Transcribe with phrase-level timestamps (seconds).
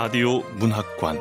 [0.00, 1.18] 라디오 문학관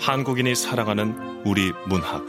[0.00, 2.24] 한국인이 사랑하는 우리 문학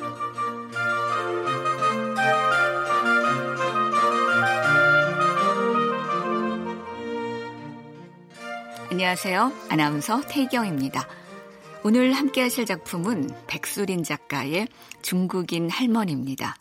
[8.89, 9.53] 안녕하세요.
[9.69, 11.07] 아나운서 태경입니다.
[11.85, 14.67] 오늘 함께 하실 작품은 백수린 작가의
[15.01, 16.55] 중국인 할머니입니다.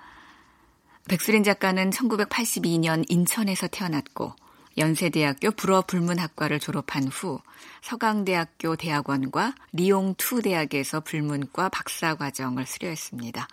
[1.09, 4.35] 백수린 작가는 1982년 인천에서 태어났고
[4.81, 7.39] 연세대학교 불어불문학과를 졸업한 후
[7.83, 13.47] 서강대학교 대학원과 리옹2 대학에서 불문과 박사 과정을 수료했습니다.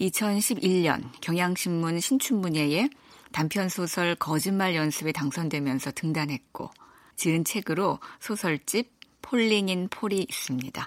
[0.00, 2.88] 2011년 경향신문 신춘문예에
[3.32, 6.70] 단편소설 거짓말 연습에 당선되면서 등단했고
[7.16, 10.86] 지은 책으로 소설집 폴링인 폴이 있습니다.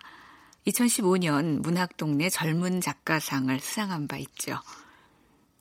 [0.67, 4.59] 2015년 문학동네 젊은 작가상을 수상한 바 있죠.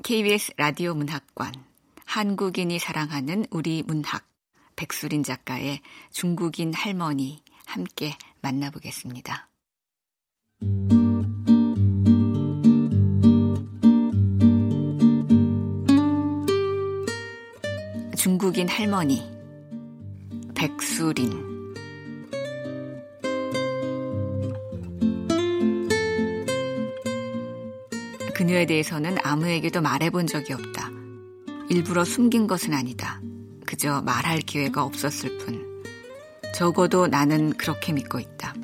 [0.03, 1.74] KBS 라디오 문학관
[2.05, 4.27] 한국인이 사랑하는 우리 문학
[4.77, 9.49] 백수린 작가의 중국인 할머니 함께 만나보겠습니다.
[18.17, 19.23] 중국인 할머니
[20.55, 21.55] 백수린
[28.35, 30.94] 그녀에 대해서는 아무에게도 말해본 적이 없다.
[31.75, 33.21] 일부러 숨긴 것은 아니다.
[33.67, 35.83] 그저 말할 기회가 없었을 뿐.
[36.55, 38.55] 적어도 나는 그렇게 믿고 있다.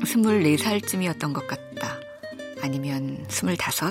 [0.00, 1.98] 24살쯤이었던 것 같다.
[2.62, 3.90] 아니면 25?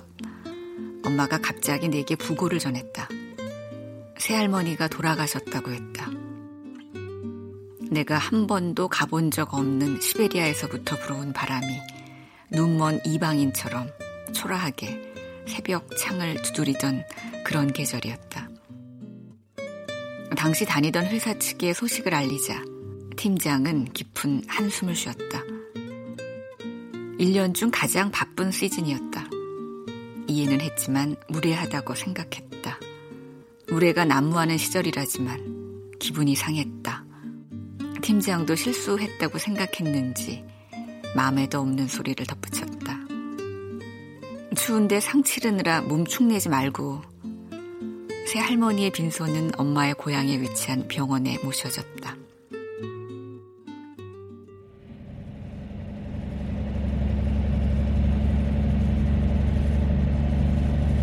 [1.05, 3.07] 엄마가 갑자기 내게 부고를 전했다.
[4.17, 6.09] 새할머니가 돌아가셨다고 했다.
[7.91, 11.79] 내가 한 번도 가본 적 없는 시베리아에서부터 불어온 바람이
[12.49, 13.87] 눈먼 이방인처럼
[14.33, 15.13] 초라하게
[15.47, 17.03] 새벽 창을 두드리던
[17.49, 18.47] 그런 계절이었다.
[20.37, 22.63] 당시 다니던 회사 측에 소식을 알리자
[23.17, 25.41] 팀장은 깊은 한숨을 쉬었다.
[27.19, 29.27] 1년 중 가장 바쁜 시즌이었다.
[30.27, 32.79] 이해는 했지만 무례하다고 생각했다.
[33.69, 37.03] 무례가 난무하는 시절이라지만 기분이 상했다.
[38.03, 40.45] 팀장도 실수했다고 생각했는지
[41.15, 42.99] 마음에도 없는 소리를 덧붙였다.
[44.55, 47.09] 추운데 상 치르느라 몸 축내지 말고
[48.29, 52.15] 새 할머니의 빈소는 엄마의 고향에 위치한 병원에 모셔졌다.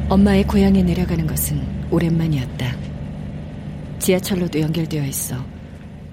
[0.08, 2.76] 엄마의 고향에 내려가는 것은 오랜만이었다.
[3.98, 5.44] 지하철로도 연결되어 있어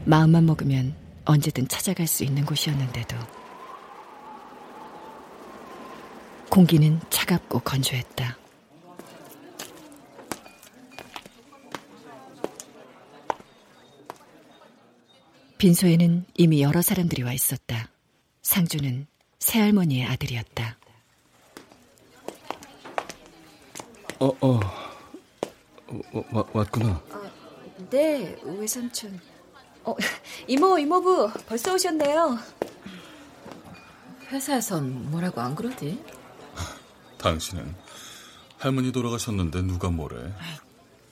[0.06, 0.96] 마음만 먹으면
[1.26, 3.16] 언제든 찾아갈 수 있는 곳이었는데도
[6.50, 8.43] 공기는 차갑고 건조했다.
[15.64, 17.88] 빈소에는 이미 여러 사람들이 와 있었다.
[18.42, 19.08] 상주는
[19.40, 20.78] 새할머니의 아들이었다.
[24.20, 24.60] 어, 어,
[25.88, 27.02] 어 와, 왔구나.
[27.12, 27.32] 아,
[27.90, 29.18] 네, 외삼촌.
[29.86, 29.96] 어,
[30.50, 32.38] 이모, 이모부, 벌써 오셨네요.
[34.32, 35.98] 회사에선 뭐라고 안 그러지?
[37.20, 37.74] 당신은
[38.58, 40.30] 할머니 돌아가셨는데 누가 뭐래?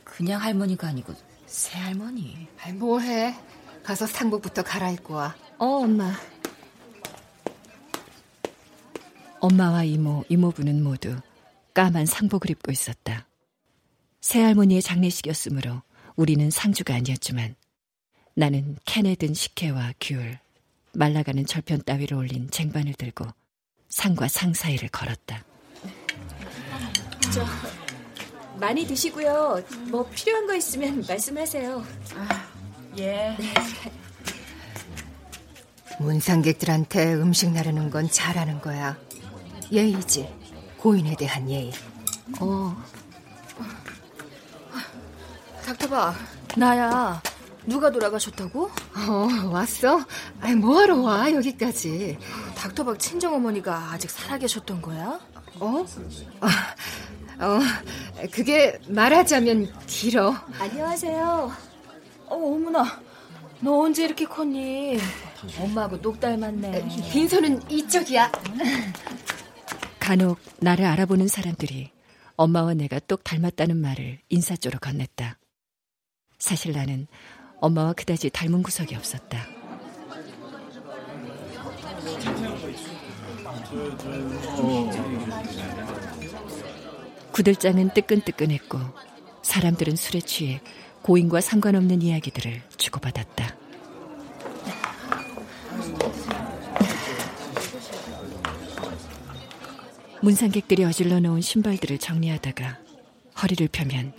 [0.04, 2.50] 그냥 할머니가 아니고 새 할머니.
[2.62, 3.34] 아이, 뭐해?
[3.84, 5.36] 가서 상복부터 갈아입고 와.
[5.58, 6.14] 어, 엄마.
[9.40, 11.20] 엄마와 이모, 이모부는 모두
[11.74, 13.28] 까만 상복을 입고 있었다.
[14.22, 15.82] 새할머니의 장례식이었으므로
[16.16, 17.56] 우리는 상주가 아니었지만
[18.36, 20.38] 나는 캔에 든 식혜와 귤,
[20.94, 23.26] 말라가는 절편 따위로 올린 쟁반을 들고
[23.90, 25.44] 상과 상 사이를 걸었다.
[27.34, 27.46] 저
[28.60, 29.64] 많이 드시고요.
[29.90, 31.84] 뭐 필요한 거 있으면 말씀하세요.
[32.16, 32.51] 아,
[32.98, 33.36] 예.
[33.40, 33.54] 네.
[36.00, 38.98] 문상객들한테 음식 나르는 건 잘하는 거야.
[39.72, 40.28] 예의지.
[40.78, 41.72] 고인에 대한 예의.
[42.40, 42.76] 어.
[45.66, 46.14] 닥터봐,
[46.58, 47.22] 나야.
[47.66, 48.64] 누가 돌아가셨다고?
[48.66, 50.04] 어, 왔어?
[50.40, 52.18] 아니, 뭐하러 와, 여기까지.
[52.56, 55.20] 닥터박 친정어머니가 아직 살아계셨던 거야?
[55.60, 55.66] 어?
[55.68, 55.86] 어,
[57.40, 57.60] 어
[58.32, 60.36] 그게 말하자면 길어.
[60.60, 61.71] 안녕하세요.
[62.32, 63.02] 어, 어머나.
[63.60, 64.98] 너 언제 이렇게 컸니?
[65.60, 66.88] 엄마하고 똑 닮았네.
[67.12, 68.32] 빈손은 이쪽이야.
[70.00, 71.92] 간혹 나를 알아보는 사람들이
[72.38, 75.36] 엄마와 내가 똑 닮았다는 말을 인사조로 건넸다.
[76.40, 77.08] 사실 나는
[77.60, 79.46] 엄마와 그다지 닮은 구석이 없었다.
[87.34, 88.80] 구들장은 뜨끈뜨끈했고
[89.44, 90.62] 사람들은 술에 취해
[91.02, 93.56] 고인과 상관없는 이야기들을 주고받았다.
[100.22, 102.78] 문상객들이 어질러 놓은 신발들을 정리하다가
[103.42, 104.14] 허리를 펴면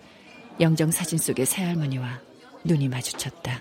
[0.60, 2.20] 영정 사진 속의 새할머니와
[2.64, 3.60] 눈이 마주쳤다.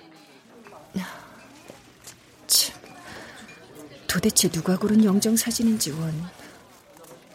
[2.47, 2.81] 참,
[4.07, 6.13] 도대체 누가 고른 영정 사진인지 원.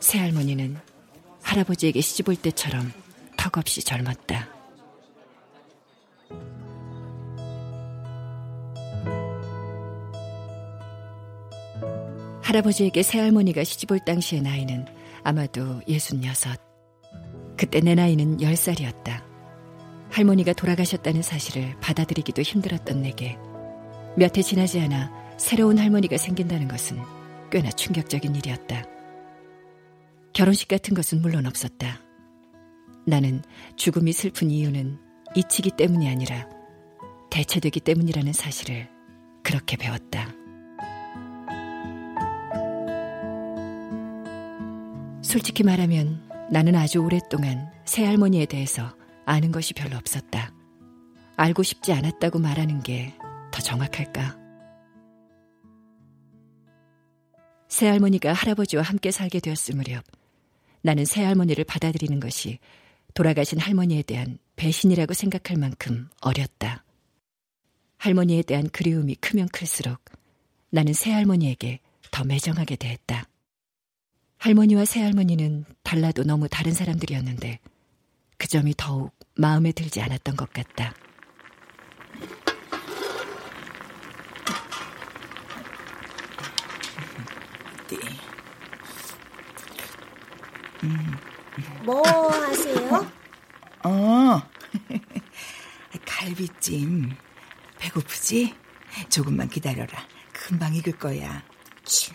[0.00, 0.76] 새할머니는
[1.42, 2.92] 할아버지에게 시집올 때처럼
[3.36, 4.55] 턱없이 젊었다.
[12.46, 14.86] 할아버지에게 새할머니가 시집올 당시의 나이는
[15.24, 16.60] 아마도 예순여섯.
[17.56, 19.24] 그때 내 나이는 열 살이었다.
[20.10, 23.36] 할머니가 돌아가셨다는 사실을 받아들이기도 힘들었던 내게
[24.16, 27.00] 몇 해 지나지 않아 새로운 할머니가 생긴다는 것은
[27.50, 28.84] 꽤나 충격적인 일이었다.
[30.32, 32.00] 결혼식 같은 것은 물론 없었다.
[33.08, 33.42] 나는
[33.74, 35.00] 죽음이 슬픈 이유는
[35.34, 36.48] 잊히기 때문이 아니라
[37.28, 38.88] 대체되기 때문이라는 사실을
[39.42, 40.45] 그렇게 배웠다.
[45.36, 48.96] 솔직히 말하면 나는 아주 오랫동안 새할머니에 대해서
[49.26, 50.54] 아는 것이 별로 없었다.
[51.36, 53.12] 알고 싶지 않았다고 말하는 게
[53.52, 54.38] 더 정확할까?
[57.68, 60.02] 새할머니가 할아버지와 함께 살게 되었을 무렵
[60.80, 62.58] 나는 새할머니를 받아들이는 것이
[63.12, 66.82] 돌아가신 할머니에 대한 배신이라고 생각할 만큼 어렸다.
[67.98, 70.02] 할머니에 대한 그리움이 크면 클수록
[70.70, 71.80] 나는 새할머니에게
[72.10, 73.28] 더 매정하게 대했다.
[74.46, 77.58] 할머니와 새할머니는 달라도 너무 다른 사람들이었는데
[78.38, 80.94] 그 점이 더욱 마음에 들지 않았던 것 같다.
[91.84, 93.10] 뭐 하세요?
[93.82, 94.42] 어,
[96.06, 97.16] 갈비찜.
[97.78, 98.54] 배고프지?
[99.08, 100.06] 조금만 기다려라.
[100.32, 101.42] 금방 익을 거야.
[101.84, 102.12] 치,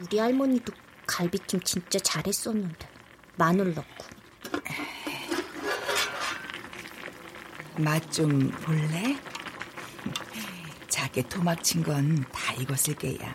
[0.00, 0.72] 우리 할머니도
[1.08, 2.88] 갈비찜 진짜 잘했었는데
[3.36, 4.04] 마늘 넣고.
[7.78, 9.16] 맛 좀 볼래?
[10.88, 13.34] 작게 토막 친 건 다 익었을 게야.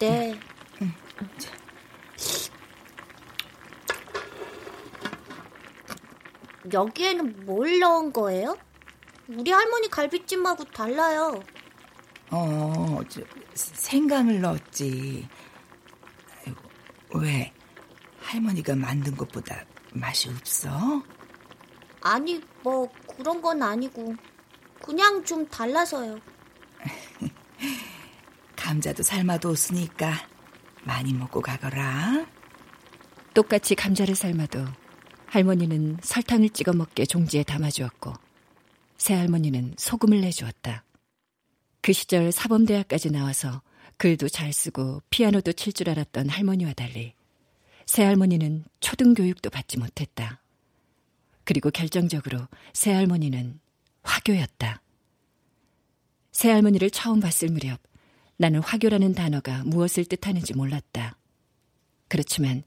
[0.00, 0.38] 네.
[0.82, 0.92] 응.
[6.72, 8.56] 여기에는 뭘 넣은 거예요?
[9.28, 11.42] 우리 할머니 갈비찜하고 달라요.
[12.30, 13.20] 어, 저,
[13.54, 15.28] 생강을 넣었지.
[17.14, 17.52] 왜?
[18.20, 21.02] 할머니가 만든 것보다 맛이 없어?
[22.00, 24.14] 아니, 뭐 그런 건 아니고
[24.82, 26.18] 그냥 좀 달라서요.
[28.56, 30.12] 감자도 삶아뒀으니까
[30.84, 32.26] 많이 먹고 가거라.
[33.34, 34.64] 똑같이 감자를 삶아도
[35.26, 38.12] 할머니는 설탕을 찍어 먹게 종지에 담아주었고
[38.98, 40.84] 새할머니는 소금을 내주었다.
[41.80, 43.62] 그 시절 사범대학까지 나와서
[43.96, 47.14] 글도 잘 쓰고 피아노도 칠 줄 알았던 할머니와 달리
[47.86, 50.40] 새할머니는 초등교육도 받지 못했다.
[51.44, 53.58] 그리고 결정적으로 새할머니는
[54.02, 54.80] 화교였다.
[56.32, 57.80] 새할머니를 처음 봤을 무렵
[58.36, 61.16] 나는 화교라는 단어가 무엇을 뜻하는지 몰랐다.
[62.08, 62.62] 그렇지만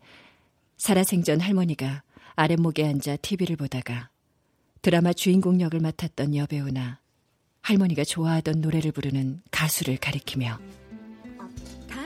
[0.77, 2.03] 살아생전 할머니가
[2.36, 4.10] 아랫목에 앉아 TV를 보다가
[4.82, 7.00] 드라마 주인공 역을 맡았던 여배우나
[7.62, 10.60] 할머니가 좋아하던 노래를 부르는 가수를 가리키며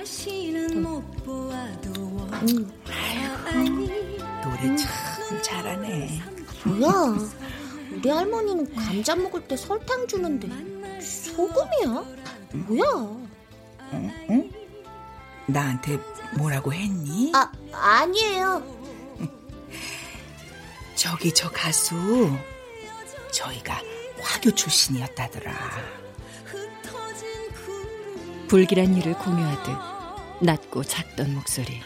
[0.10, 1.92] 다시는 못 보아도
[2.42, 2.72] 음.
[4.44, 6.20] 노래 참 잘하네.
[6.66, 7.16] 뭐야?
[7.92, 10.50] 우리 할머니는 감자 먹을 때 설탕 주는데
[11.00, 12.06] 소금이야?
[12.54, 12.82] 뭐야?
[13.94, 14.12] 응?
[14.32, 14.51] 응?
[15.46, 16.00] 나한테
[16.39, 17.32] 뭐라고 했니?
[17.36, 18.63] 아, 아니에요.
[20.96, 21.96] 저기 저 가수
[23.32, 23.80] 저희가
[24.22, 25.54] 화교 출신이었다더라.
[28.48, 29.99] 불길한 일을 공유하듯
[30.41, 31.79] 낮고 작던 목소리.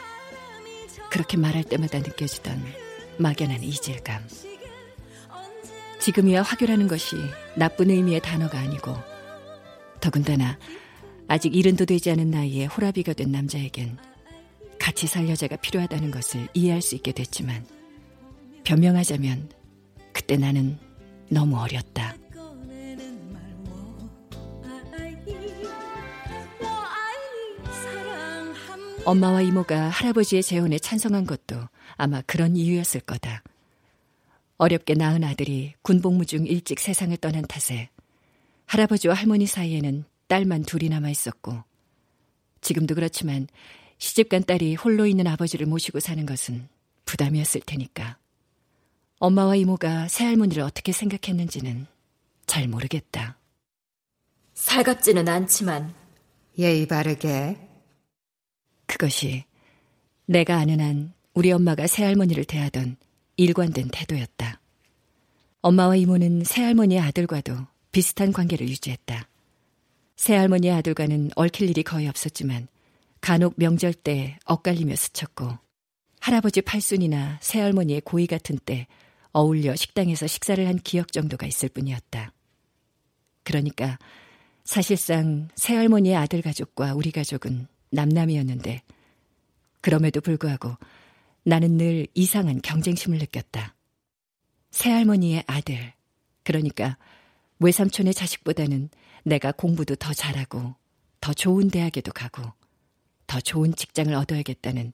[1.10, 2.63] 그렇게 말할 때마다 느껴지던
[3.17, 4.27] 막연한 이질감.
[6.00, 7.15] 지금이야 화교라는 것이
[7.55, 8.93] 나쁜 의미의 단어가 아니고
[10.01, 10.57] 더군다나
[11.27, 13.98] 아직 이른도 되지 않은 나이에 호라비가 된 남자에겐
[14.79, 17.65] 같이 살 여자가 필요하다는 것을 이해할 수 있게 됐지만
[18.65, 19.50] 변명하자면
[20.12, 20.77] 그때 나는
[21.29, 22.15] 너무 어렸다.
[29.05, 31.67] 엄마와 이모가 할아버지의 재혼에 찬성한 것도
[31.98, 33.43] 아마 그런 이유였을 거다.
[34.57, 37.89] 어렵게 낳은 아들이 군복무 중 일찍 세상을 떠난 탓에
[38.65, 41.63] 할아버지와 할머니 사이에는 딸만 둘이 남아 있었고
[42.62, 43.48] 지금도 그렇지만
[43.98, 46.69] 시집간 딸이 홀로 있는 아버지를 모시고 사는 것은
[47.03, 48.17] 부담이었을 테니까.
[49.19, 51.88] 엄마와 이모가 새할머니를 어떻게 생각했는지는
[52.45, 53.38] 잘 모르겠다.
[54.53, 55.93] 살갑지는 않지만
[56.57, 57.73] 예의 바르게
[58.93, 59.43] 그것이
[60.27, 62.95] 내가 아는 한 우리 엄마가 새할머니를 대하던
[63.38, 64.59] 일관된 태도였다.
[65.62, 67.57] 엄마와 이모는 새할머니의 아들과도
[67.91, 69.27] 비슷한 관계를 유지했다.
[70.15, 72.67] 새할머니의 아들과는 얽힐 일이 거의 없었지만
[73.19, 75.57] 간혹 명절 때 엇갈리며 스쳤고
[76.19, 78.85] 할아버지 팔순이나 새할머니의 고이 같은 때
[79.31, 82.31] 어울려 식당에서 식사를 한 기억 정도가 있을 뿐이었다.
[83.43, 83.97] 그러니까
[84.63, 88.81] 사실상 새할머니의 아들 가족과 우리 가족은 남남이었는데
[89.81, 90.75] 그럼에도 불구하고
[91.43, 93.75] 나는 늘 이상한 경쟁심을 느꼈다.
[94.71, 95.93] 새할머니의 아들,
[96.43, 96.97] 그러니까
[97.59, 98.89] 외삼촌의 자식보다는
[99.23, 100.75] 내가 공부도 더 잘하고
[101.21, 102.43] 더 좋은 대학에도 가고
[103.27, 104.93] 더 좋은 직장을 얻어야겠다는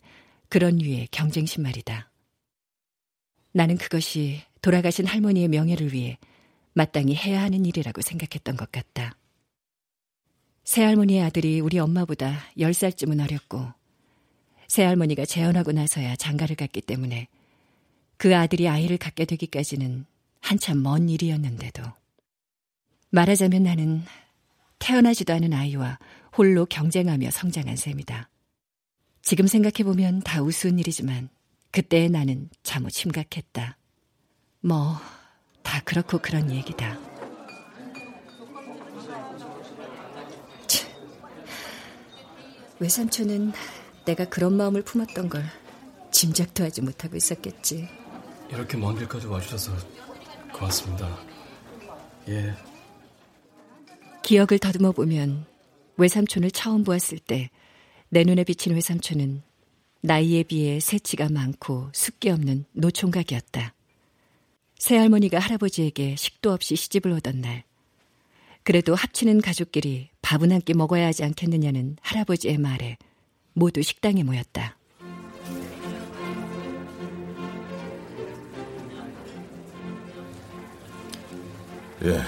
[0.49, 2.11] 그런 류의 경쟁심 말이다.
[3.51, 6.17] 나는 그것이 돌아가신 할머니의 명예를 위해
[6.73, 9.18] 마땅히 해야 하는 일이라고 생각했던 것 같다.
[10.69, 13.73] 새할머니의 아들이 우리 엄마보다 10살쯤은 어렸고
[14.67, 17.27] 새할머니가 재혼하고 나서야 장가를 갔기 때문에
[18.17, 20.05] 그 아들이 아이를 갖게 되기까지는
[20.41, 21.81] 한참 먼 일이었는데도
[23.09, 24.03] 말하자면 나는
[24.77, 25.97] 태어나지도 않은 아이와
[26.37, 28.29] 홀로 경쟁하며 성장한 셈이다.
[29.23, 31.29] 지금 생각해보면 다 우스운 일이지만
[31.71, 33.75] 그때의 나는 참으 심각했다.
[34.61, 34.97] 뭐,
[35.63, 37.08] 다 그렇고 그런 얘기다.
[42.79, 43.53] 외삼촌은
[44.05, 45.43] 내가 그런 마음을 품었던 걸
[46.11, 47.87] 짐작도 하지 못하고 있었겠지.
[48.49, 49.73] 이렇게 먼 길까지 와주셔서
[50.53, 51.17] 고맙습니다.
[52.29, 52.53] 예.
[54.23, 55.45] 기억을 더듬어 보면
[55.97, 57.49] 외삼촌을 처음 보았을 때
[58.11, 59.43] 내 눈에 비친 외삼촌은
[60.01, 63.75] 나이에 비해 새치가 많고 숫기 없는 노총각이었다.
[64.79, 67.63] 새할머니가 할아버지에게 식도 없이 시집을 오던 날,
[68.63, 72.97] 그래도 합치는 가족끼리 밥은 한 끼 먹어야 하지 않겠느냐는 할아버지의 말에
[73.53, 74.77] 모두 식당에 모였다.
[82.03, 82.21] 예,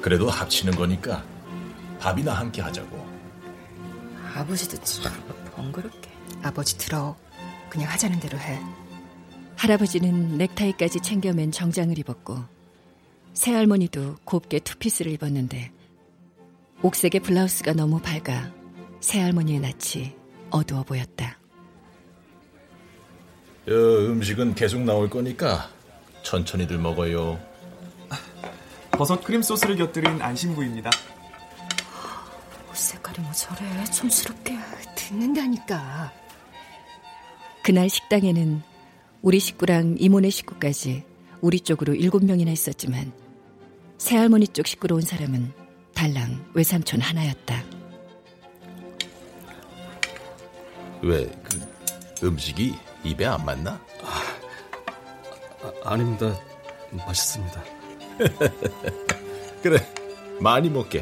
[0.00, 1.24] 그래도 합치는 거니까
[2.00, 3.06] 밥이나 함께 하자고.
[4.34, 5.12] 아버지도 참
[5.54, 6.10] 번거롭게.
[6.42, 7.16] 아버지 들어.
[7.70, 8.58] 그냥 하자는 대로 해.
[9.56, 12.44] 할아버지는 넥타이까지 챙겨맨 정장을 입었고
[13.36, 15.70] 새할머니도 곱게 투피스를 입었는데
[16.82, 18.50] 옥색의 블라우스가 너무 밝아
[19.00, 20.16] 새할머니의 낯이
[20.50, 21.38] 어두워 보였다.
[23.68, 25.70] 여, 음식은 계속 나올 거니까
[26.22, 27.38] 천천히들 먹어요.
[28.92, 30.90] 버섯 크림 소스를 곁들인 안심구이입니다.
[32.70, 34.56] 옷 색깔이 뭐 저래 촌스럽게
[34.94, 36.10] 듣는다니까.
[37.62, 38.62] 그날 식당에는
[39.20, 41.04] 우리 식구랑 이모네 식구까지
[41.42, 43.12] 우리 쪽으로 일곱 명이나 있었지만
[43.98, 45.52] 새할머니 쪽 식구로 온 사람은
[45.94, 47.64] 달랑 외삼촌 하나였다.
[51.02, 52.74] 왜, 그, 음식이
[53.04, 53.80] 입에 안 맞나?
[54.02, 56.38] 아, 아닙니다.
[56.90, 57.64] 맛있습니다.
[59.62, 59.78] 그래,
[60.40, 61.00] 많이 먹게.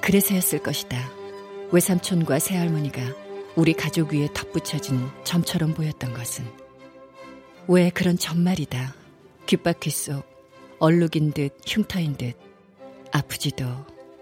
[0.00, 0.96] 그래서였을 것이다.
[1.72, 3.00] 외삼촌과 새할머니가
[3.56, 6.44] 우리 가족 위에 덧붙여진 점처럼 보였던 것은
[7.68, 8.99] 왜 그런 점말이다.
[9.50, 10.24] 귓바퀴 속
[10.78, 12.36] 얼룩인 듯 흉터인 듯
[13.10, 13.64] 아프지도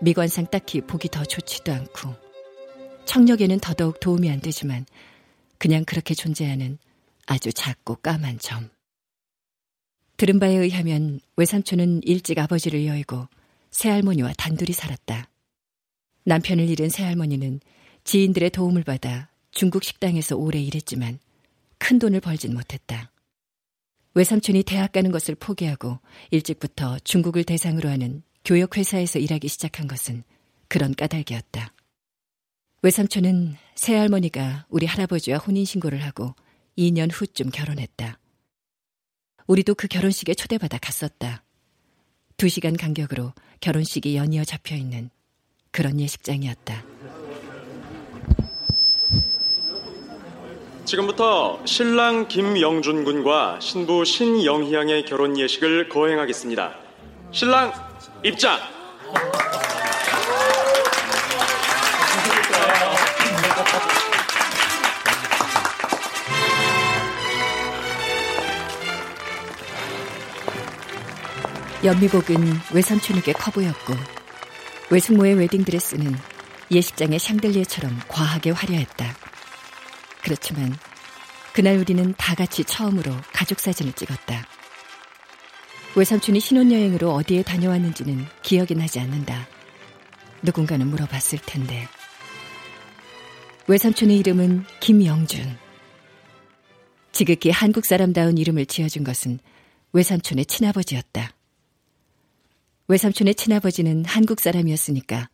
[0.00, 2.14] 미관상 딱히 보기 더 좋지도 않고
[3.04, 4.86] 청력에는 더더욱 도움이 안 되지만
[5.58, 6.78] 그냥 그렇게 존재하는
[7.26, 8.70] 아주 작고 까만 점.
[10.16, 13.26] 들은 바에 의하면 외삼촌은 일찍 아버지를 여의고
[13.70, 15.28] 새할머니와 단둘이 살았다.
[16.24, 17.60] 남편을 잃은 새할머니는
[18.04, 21.18] 지인들의 도움을 받아 중국 식당에서 오래 일했지만
[21.76, 23.12] 큰 돈을 벌진 못했다.
[24.18, 26.00] 외삼촌이 대학 가는 것을 포기하고
[26.32, 30.24] 일찍부터 중국을 대상으로 하는 교역회사에서 일하기 시작한 것은
[30.66, 31.72] 그런 까닭이었다.
[32.82, 36.34] 외삼촌은 새할머니가 우리 할아버지와 혼인신고를 하고
[36.76, 38.18] 2년 후쯤 결혼했다.
[39.46, 41.44] 우리도 그 결혼식에 초대받아 갔었다.
[42.36, 45.10] 두 시간 간격으로 결혼식이 연이어 잡혀 있는
[45.70, 46.84] 그런 예식장이었다.
[50.88, 56.74] 지금부터 신랑 김영준 군과 신부 신영희 양의 결혼 예식을 거행하겠습니다.
[57.30, 57.72] 신랑
[58.24, 58.58] 입장!
[71.84, 72.36] 연미복은
[72.72, 73.92] 외삼촌에게 커 보였고
[74.88, 76.16] 외숙모의 웨딩드레스는
[76.70, 79.27] 예식장의 샹들리에처럼 과하게 화려했다.
[80.28, 80.76] 그렇지만
[81.54, 84.46] 그날 우리는 다 같이 처음으로 가족 사진을 찍었다.
[85.96, 89.48] 외삼촌이 신혼여행으로 어디에 다녀왔는지는 기억이 나지 않는다.
[90.42, 91.88] 누군가는 물어봤을 텐데.
[93.68, 95.56] 외삼촌의 이름은 김영준.
[97.12, 99.38] 지극히 한국 사람다운 이름을 지어준 것은
[99.92, 101.32] 외삼촌의 친아버지였다.
[102.88, 105.30] 외삼촌의 친아버지는 한국 사람이었으니까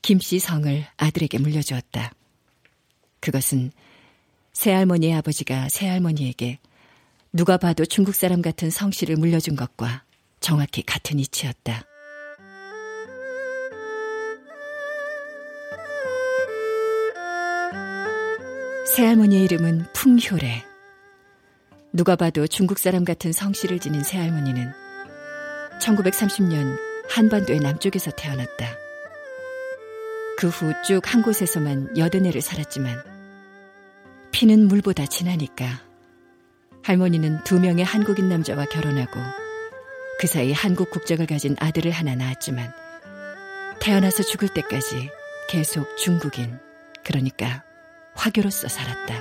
[0.00, 2.12] 김씨 성을 아들에게 물려주었다.
[3.18, 3.72] 그것은
[4.58, 6.58] 새할머니의 아버지가 새할머니에게
[7.32, 10.02] 누가 봐도 중국 사람 같은 성씨를 물려준 것과
[10.40, 11.84] 정확히 같은 이치였다.
[18.96, 20.64] 새할머니의 이름은 풍효래.
[21.92, 24.72] 누가 봐도 중국 사람 같은 성씨를 지닌 새할머니는
[25.80, 26.76] 1930년
[27.08, 28.74] 한반도의 남쪽에서 태어났다.
[30.36, 33.07] 그 후 쭉 한 곳에서만 여든 해를 살았지만
[34.32, 35.66] 피는 물보다 진하니까
[36.82, 39.20] 할머니는 두 명의 한국인 남자와 결혼하고
[40.20, 42.72] 그 사이 한국 국적을 가진 아들을 하나 낳았지만
[43.80, 45.10] 태어나서 죽을 때까지
[45.48, 46.58] 계속 중국인,
[47.04, 47.64] 그러니까
[48.14, 49.14] 화교로서 살았다.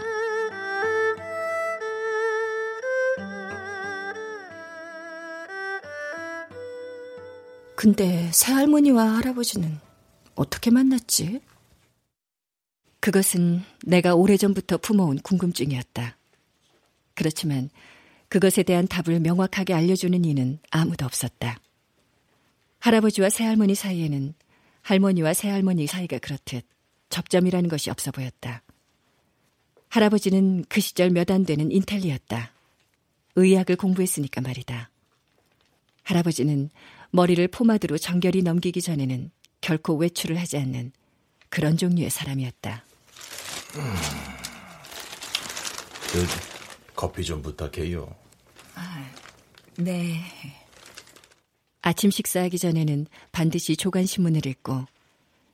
[7.75, 9.79] 근데 새할머니와 할아버지는
[10.35, 11.41] 어떻게 만났지?
[13.07, 16.17] 그것은 내가 오래전부터 품어온 궁금증이었다.
[17.13, 17.69] 그렇지만
[18.27, 21.57] 그것에 대한 답을 명확하게 알려주는 이는 아무도 없었다.
[22.79, 24.33] 할아버지와 새할머니 사이에는
[24.81, 26.65] 할머니와 새할머니 사이가 그렇듯
[27.07, 28.61] 접점이라는 것이 없어 보였다.
[29.87, 32.51] 할아버지는 그 시절 몇 안 되는 인텔리였다.
[33.37, 34.89] 의학을 공부했으니까 말이다.
[36.03, 36.69] 할아버지는
[37.11, 40.91] 머리를 포마드로 정결히 넘기기 전에는 결코 외출을 하지 않는
[41.47, 42.83] 그런 종류의 사람이었다.
[43.77, 43.93] 음,
[46.11, 46.25] 그
[46.95, 48.13] 커피 좀 부탁해요.
[48.75, 49.09] 아,
[49.77, 50.21] 네.
[51.81, 54.85] 아침 식사하기 전에는 반드시 조간신문을 읽고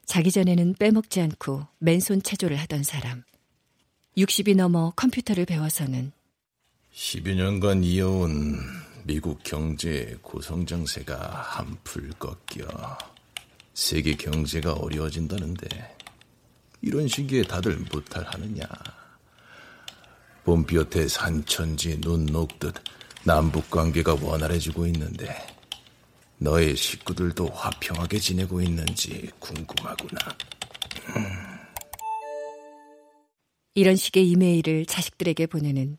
[0.05, 3.23] 자기 전에는 빼먹지 않고 맨손 체조를 하던 사람.
[4.17, 6.11] 60이 넘어 컴퓨터를 배워서는
[6.93, 8.59] 10여 년간 이어온
[9.03, 12.97] 미국 경제의 고성장세가 한풀 꺾여
[13.73, 15.67] 세계 경제가 어려워진다는데
[16.83, 18.67] 이런 시기에 다들 무탈하느냐.
[20.43, 22.75] 봄비어태 산천지 눈 녹듯
[23.23, 25.33] 남북 관계가 원활해지고 있는데
[26.39, 30.19] 너의 식구들도 화평하게 지내고 있는지 궁금하구나.
[33.75, 35.97] 이런 식의 이메일을 자식들에게 보내는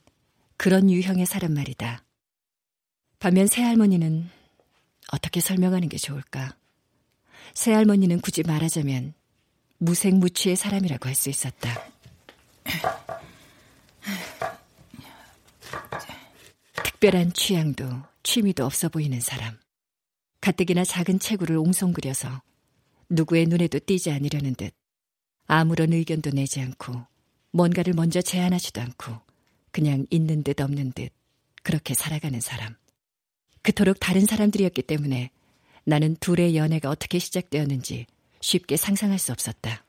[0.58, 2.04] 그런 유형의 사람 말이다.
[3.18, 4.28] 반면 새할머니는
[5.12, 6.54] 어떻게 설명하는 게 좋을까?
[7.54, 9.14] 새할머니는 굳이 말하자면
[9.78, 11.90] 무색무취의 사람이라고 할 수 있었다.
[16.84, 17.84] 특별한 취향도
[18.22, 19.58] 취미도 없어 보이는 사람.
[20.40, 22.42] 가뜩이나 작은 체구를 옹성그려서
[23.08, 24.74] 누구의 눈에도 띄지 않으려는 듯
[25.46, 27.06] 아무런 의견도 내지 않고
[27.52, 29.20] 뭔가를 먼저 제안하지도 않고
[29.70, 31.12] 그냥 있는 듯 없는 듯
[31.62, 32.74] 그렇게 살아가는 사람.
[33.62, 35.30] 그토록 다른 사람들이었기 때문에
[35.84, 38.06] 나는 둘의 연애가 어떻게 시작되었는지
[38.44, 39.84] 쉽게 상상할 수 없었다.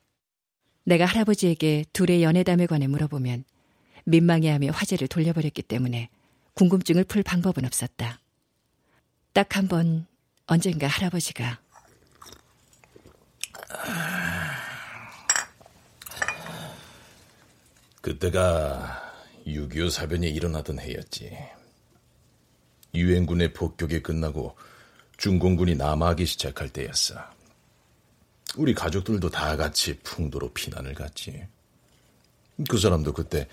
[0.85, 3.43] 내가 할아버지에게 둘의 연애담에 관해 물어보면
[4.05, 6.09] 민망해하며 화제를 돌려버렸기 때문에
[6.53, 8.21] 궁금증을 풀 방법은 없었다.
[9.33, 10.07] 딱 한 번
[10.47, 11.59] 언젠가 할아버지가
[18.01, 19.13] 그때가
[19.47, 21.37] 6.25 사변이 일어나던 해였지.
[22.93, 24.55] 유엔군의 폭격이 끝나고
[25.17, 27.34] 중공군이 남하하기 시작할 때였어.
[28.57, 31.47] 우리 가족들도 다 같이 풍도로 피난을 갔지.
[32.69, 33.47] 그 사람도 그때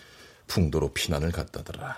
[0.47, 1.97] 풍도로 피난을 갔다더라.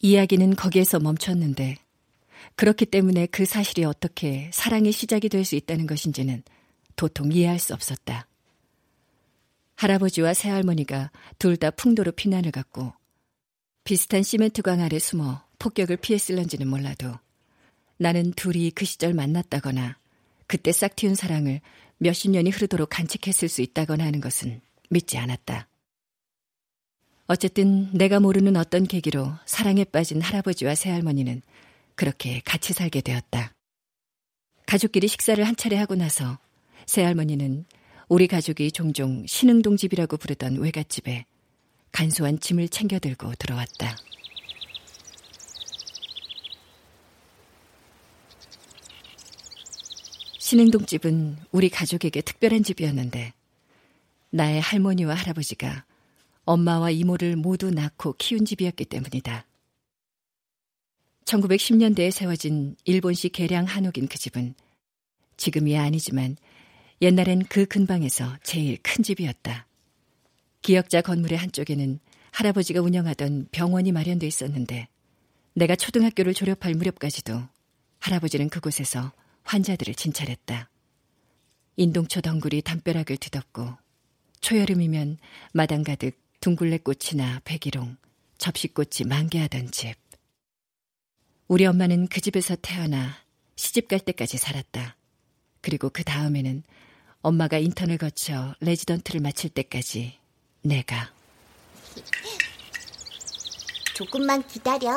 [0.00, 1.78] 이야기는 거기에서 멈췄는데
[2.56, 6.42] 그렇기 때문에 그 사실이 어떻게 사랑의 시작이 될 수 있다는 것인지는
[6.96, 8.26] 도통 이해할 수 없었다.
[9.76, 12.92] 할아버지와 새할머니가 둘 다 풍도로 피난을 갔고
[13.82, 17.18] 비슷한 시멘트광 아래 숨어 폭격을 피했을런지는 몰라도
[17.96, 19.96] 나는 둘이 그 시절 만났다거나
[20.46, 21.60] 그때 싹 틔운 사랑을
[21.98, 25.68] 몇십 년이 흐르도록 간직했을 수 있다거나 하는 것은 믿지 않았다.
[27.26, 31.40] 어쨌든 내가 모르는 어떤 계기로 사랑에 빠진 할아버지와 새할머니는
[31.94, 33.54] 그렇게 같이 살게 되었다.
[34.66, 36.38] 가족끼리 식사를 한 차례 하고 나서
[36.86, 37.64] 새할머니는
[38.08, 41.24] 우리 가족이 종종 신흥동집이라고 부르던 외갓집에
[41.92, 43.96] 간소한 짐을 챙겨 들고 들어왔다.
[50.54, 53.32] 신흥동집은 우리 가족에게 특별한 집이었는데
[54.30, 55.84] 나의 할머니와 할아버지가
[56.44, 59.44] 엄마와 이모를 모두 낳고 키운 집이었기 때문이다.
[61.24, 64.54] 1910년대에 세워진 일본식 개량 한옥인 그 집은
[65.38, 66.36] 지금이야 아니지만
[67.02, 69.66] 옛날엔 그 근방에서 제일 큰 집이었다.
[70.62, 71.98] 기역자 건물의 한쪽에는
[72.30, 74.86] 할아버지가 운영하던 병원이 마련돼 있었는데
[75.54, 77.42] 내가 초등학교를 졸업할 무렵까지도
[77.98, 79.10] 할아버지는 그곳에서
[79.44, 80.68] 환자들을 진찰했다.
[81.76, 83.76] 인동초 덩굴이 담벼락을 뒤덮고
[84.40, 85.18] 초여름이면
[85.52, 87.96] 마당 가득 둥글레꽃이나 백일홍,
[88.38, 89.94] 접시꽃이 만개하던 집.
[91.48, 93.16] 우리 엄마는 그 집에서 태어나
[93.56, 94.96] 시집 갈 때까지 살았다.
[95.60, 96.62] 그리고 그 다음에는
[97.22, 100.18] 엄마가 인턴을 거쳐 레지던트를 마칠 때까지
[100.62, 101.10] 내가.
[103.94, 104.90] 조금만 기다려.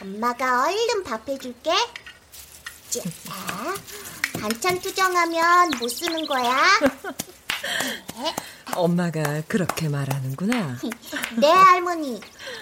[0.00, 1.70] 엄마가 얼른 밥 해줄게.
[2.92, 3.00] 자,
[4.38, 6.54] 반찬 투정하면 못 쓰는 거야.
[8.74, 10.78] 엄마가 그렇게 말하는구나.
[11.40, 12.20] 네, 할머니.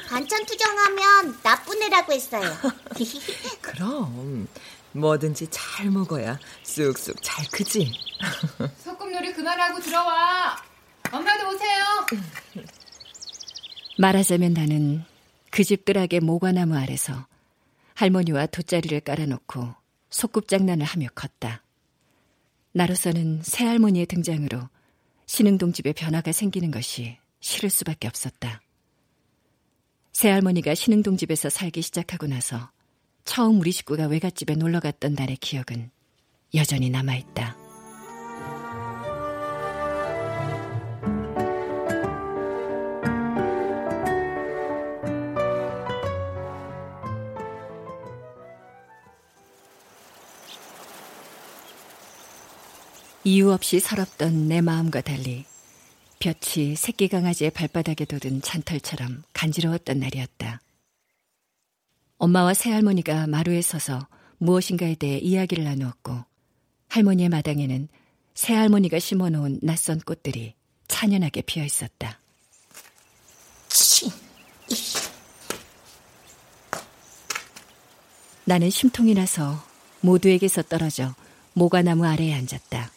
[0.08, 2.48] 반찬 투정하면 나쁜 애라고 했어요.
[3.60, 4.46] 그럼
[4.92, 7.92] 뭐든지 잘 먹어야 쑥쑥 잘 크지.
[8.84, 10.56] 소꿉놀이 그만하고 들어와.
[11.10, 12.64] 엄마도 오세요.
[13.98, 15.04] 말하자면 나는
[15.50, 17.26] 그집 뜰하게 모과나무 아래서
[17.94, 19.79] 할머니와 돗자리를 깔아놓고
[20.10, 21.62] 소꿉장난을 하며 컸다.
[22.72, 24.68] 나로서는 새할머니의 등장으로
[25.26, 28.60] 신흥동 집에 변화가 생기는 것이 싫을 수밖에 없었다.
[30.12, 32.70] 새할머니가 신흥동 집에서 살기 시작하고 나서
[33.24, 35.90] 처음 우리 식구가 외갓집에 놀러 갔던 날의 기억은
[36.54, 37.59] 여전히 남아있다.
[53.30, 55.44] 이유 없이 서럽던 내 마음과 달리
[56.18, 60.60] 볕이 새끼 강아지의 발바닥에 돋은 잔털처럼 간지러웠던 날이었다.
[62.18, 66.24] 엄마와 새할머니가 마루에 서서 무엇인가에 대해 이야기를 나누었고
[66.88, 67.86] 할머니의 마당에는
[68.34, 70.54] 새할머니가 심어놓은 낯선 꽃들이
[70.88, 72.18] 찬연하게 피어 있었다.
[73.68, 74.10] 치.
[78.44, 79.64] 나는 심통이 나서
[80.00, 81.14] 모두에게서 떨어져
[81.52, 82.90] 모과나무 아래에 앉았다.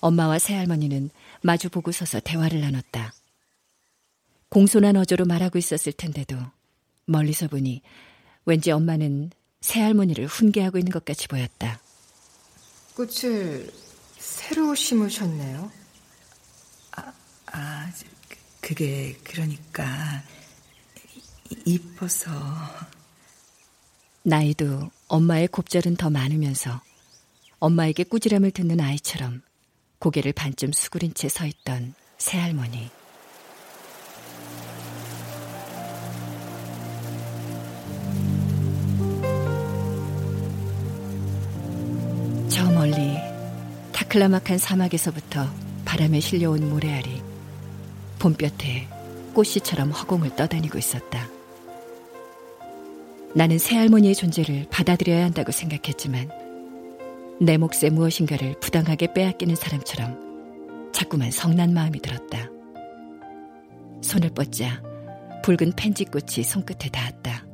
[0.00, 1.10] 엄마와 새할머니는
[1.42, 3.14] 마주보고 서서 대화를 나눴다.
[4.48, 6.36] 공손한 어조로 말하고 있었을 텐데도
[7.06, 7.82] 멀리서 보니
[8.44, 9.30] 왠지 엄마는
[9.60, 11.80] 새할머니를 훈계하고 있는 것 같이 보였다.
[12.94, 13.70] 꽃을
[14.18, 15.70] 새로 심으셨네요.
[16.92, 17.12] 아,
[17.52, 17.92] 아
[18.60, 20.22] 그게 그러니까
[21.64, 22.30] 이뻐서
[24.22, 26.80] 나이도 엄마의 곱절은 더 많으면서
[27.58, 29.42] 엄마에게 꾸지람을 듣는 아이처럼
[29.98, 32.90] 고개를 반쯤 수그린 채 서 있던 새할머니.
[42.48, 43.16] 저 멀리
[43.92, 45.46] 타클라막한 사막에서부터
[45.84, 47.22] 바람에 실려온 모래알이
[48.18, 48.88] 봄볕에
[49.34, 51.28] 꽃씨처럼 허공을 떠다니고 있었다.
[53.34, 56.30] 나는 새할머니의 존재를 받아들여야 한다고 생각했지만
[57.40, 62.48] 내 몫에 무엇인가를 부당하게 빼앗기는 사람처럼 자꾸만 성난 마음이 들었다.
[64.02, 64.82] 손을 뻗자
[65.42, 67.46] 붉은 펜지꽃이 손끝에 닿았다.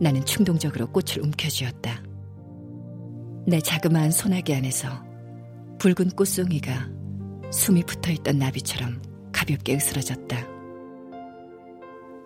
[0.00, 2.02] 나는 충동적으로 꽃을 움켜쥐었다.
[3.46, 4.88] 내 자그마한 소나기 안에서
[5.78, 6.88] 붉은 꽃송이가
[7.52, 10.48] 숨이 붙어있던 나비처럼 가볍게 으스러졌다.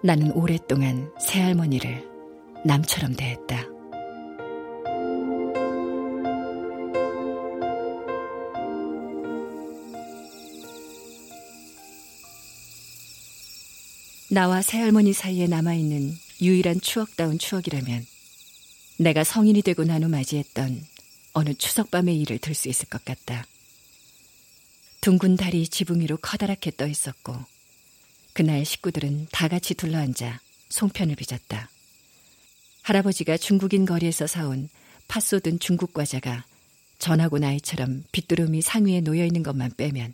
[0.05, 2.09] 나는 오랫동안 새할머니를
[2.65, 3.78] 남처럼 대했다.
[14.31, 18.07] 나와 새할머니 사이에 남아있는 유일한 추억다운 추억이라면
[18.99, 20.85] 내가 성인이 되고 난후 맞이했던
[21.33, 23.47] 어느 추석밤의 일을 들 수 있을 것 같다.
[25.01, 27.37] 둥근 달이 지붕 위로 커다랗게 떠 있었고
[28.35, 31.71] 그날 식구들은 다 같이 둘러앉아 송편을 빚었다.
[32.83, 34.69] 할아버지가 중국인 거리에서 사온
[35.07, 36.45] 팥 쏟은 중국 과자가
[36.99, 40.13] 전하고 나이처럼 빗두름이 상위에 놓여 있는 것만 빼면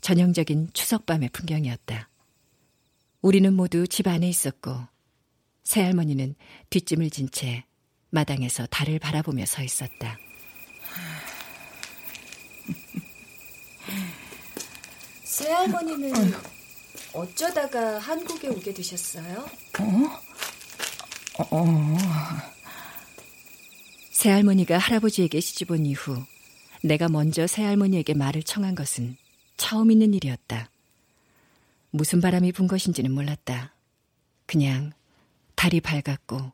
[0.00, 2.08] 전형적인 추석밤의 풍경이었다.
[3.26, 4.70] 우리는 모두 집 안에 있었고
[5.64, 6.36] 새할머니는
[6.70, 7.64] 뒷짐을 진 채
[8.10, 10.16] 마당에서 달을 바라보며 서 있었다.
[15.24, 16.12] 새할머니는
[17.14, 19.44] 어쩌다가 한국에 오게 되셨어요?
[19.80, 20.20] 어?
[21.50, 21.96] 어.
[24.12, 26.24] 새할머니가 할아버지에게 시집온 이후
[26.84, 29.16] 내가 먼저 새할머니에게 말을 청한 것은
[29.56, 30.70] 처음 있는 일이었다.
[31.96, 33.74] 무슨 바람이 분 것인지는 몰랐다.
[34.44, 34.92] 그냥
[35.54, 36.52] 달이 밝았고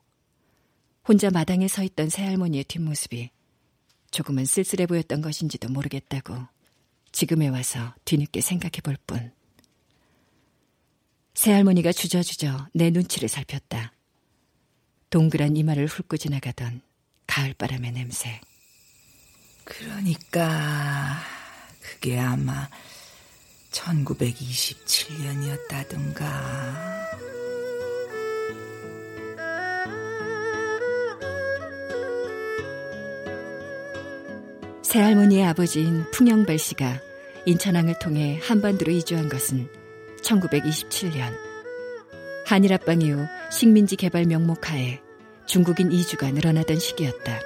[1.07, 3.29] 혼자 마당에 서 있던 새할머니의 뒷모습이
[4.09, 6.35] 조금은 쓸쓸해 보였던 것인지도 모르겠다고
[7.11, 9.33] 지금에 와서 뒤늦게 생각해 볼 뿐.
[11.33, 13.93] 새할머니가 주저주저 내 눈치를 살폈다.
[15.09, 16.81] 동그란 이마를 훑고 지나가던
[17.27, 18.39] 가을바람의 냄새.
[19.65, 21.19] 그러니까
[21.81, 22.69] 그게 아마
[23.73, 26.23] 1927년이었다던가.
[34.83, 37.01] 새할머니의 아버지인 풍영발 씨가
[37.45, 39.67] 인천항을 통해 한반도로 이주한 것은
[40.21, 41.33] 1927년.
[42.45, 45.01] 한일합방 이후 식민지 개발 명목하에
[45.47, 47.39] 중국인 이주가 늘어나던 시기였다.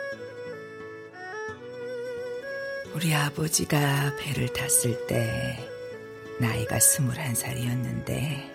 [2.94, 5.77] 우리 아버지가 배를 탔을 때
[6.40, 8.54] 나이가 스물한 살이었는데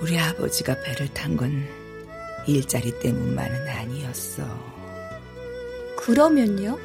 [0.00, 1.66] 우리 아버지가 배를 탄 건
[2.46, 4.44] 일자리 때문만은 아니었어.
[5.98, 6.78] 그러면요?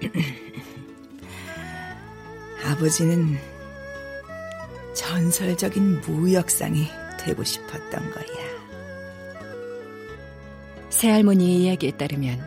[2.64, 3.38] 아버지는
[4.94, 6.86] 전설적인 무역상이
[7.18, 8.50] 되고 싶었던 거야.
[10.90, 12.38] 새할머니의 이야기에 따르면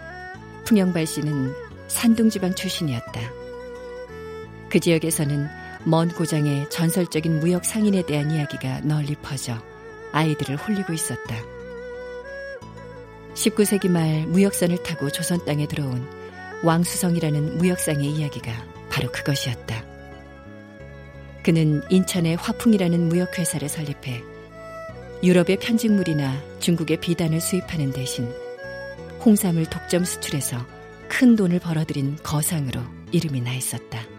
[0.65, 1.51] 풍영발 씨는
[1.87, 3.42] 산둥지방 출신이었다.
[4.73, 5.47] 그 지역에서는
[5.83, 9.61] 먼 고장의 전설적인 무역 상인에 대한 이야기가 널리 퍼져
[10.13, 11.35] 아이들을 홀리고 있었다.
[13.35, 16.03] 19세기 말 무역선을 타고 조선 땅에 들어온
[16.63, 18.51] 왕수성이라는 무역상의 이야기가
[18.89, 19.85] 바로 그것이었다.
[21.43, 24.23] 그는 인천의 화풍이라는 무역회사를 설립해
[25.21, 28.27] 유럽의 편직물이나 중국의 비단을 수입하는 대신
[29.23, 30.65] 홍삼을 독점 수출해서
[31.07, 32.81] 큰 돈을 벌어들인 거상으로
[33.11, 34.12] 이름이 나 있었다.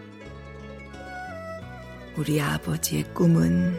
[2.17, 3.77] 우리 아버지의 꿈은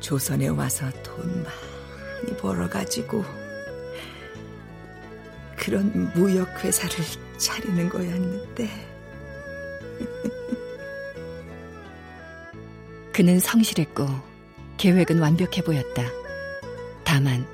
[0.00, 3.24] 조선에 와서 돈 많이 벌어가지고
[5.56, 6.96] 그런 무역회사를
[7.38, 8.68] 차리는 거였는데
[13.12, 14.06] 그는 성실했고
[14.76, 16.04] 계획은 완벽해 보였다.
[17.04, 17.44] 다만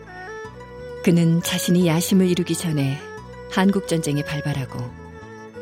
[1.02, 3.00] 그는 자신이 야심을 이루기 전에
[3.50, 4.78] 한국 전쟁이 발발하고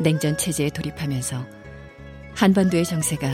[0.00, 1.53] 냉전 체제에 돌입하면서
[2.34, 3.28] 한반도의 정세가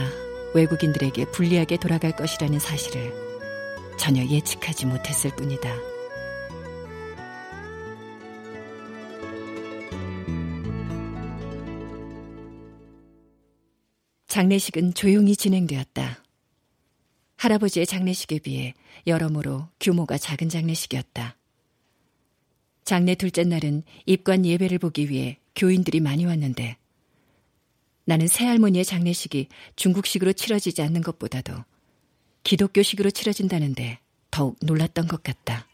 [0.53, 3.11] 외국인들에게 불리하게 돌아갈 것이라는 사실을
[3.97, 5.75] 전혀 예측하지 못했을 뿐이다.
[14.27, 16.23] 장례식은 조용히 진행되었다.
[17.37, 18.73] 할아버지의 장례식에 비해
[19.07, 21.35] 여러모로 규모가 작은 장례식이었다.
[22.85, 26.77] 장례 둘째 날은 입관 예배를 보기 위해 교인들이 많이 왔는데
[28.05, 31.53] 나는 새할머니의 장례식이 중국식으로 치러지지 않는 것보다도
[32.43, 33.99] 기독교식으로 치러진다는데
[34.31, 35.67] 더욱 놀랐던 것 같다.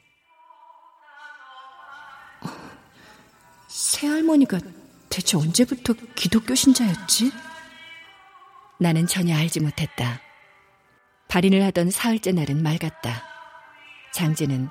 [3.67, 4.59] 새할머니가
[5.09, 7.31] 대체 언제부터 기독교 신자였지?
[8.79, 10.21] 나는 전혀 알지 못했다.
[11.27, 13.23] 발인을 하던 사흘째 날은 맑았다.
[14.13, 14.69] 장제는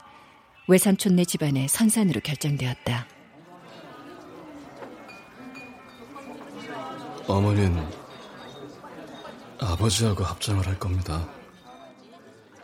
[0.69, 3.07] 외삼촌네 집안의 선산으로 결정되었다.
[7.27, 7.85] 어머니는
[9.59, 11.29] 아버지하고 합장을 할 겁니다.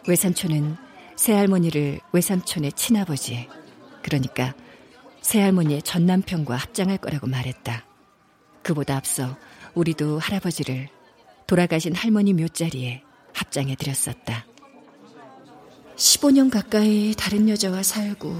[0.07, 0.77] 외삼촌은
[1.16, 3.48] 새할머니를 외삼촌의 친아버지,
[4.03, 4.55] 그러니까
[5.20, 7.85] 새할머니의 전남편과 합장할 거라고 말했다.
[8.62, 9.37] 그보다 앞서
[9.75, 10.88] 우리도 할아버지를
[11.46, 13.03] 돌아가신 할머니 묘자리에
[13.35, 14.46] 합장해 드렸었다.
[15.96, 18.35] 15년 가까이 다른 여자와 살고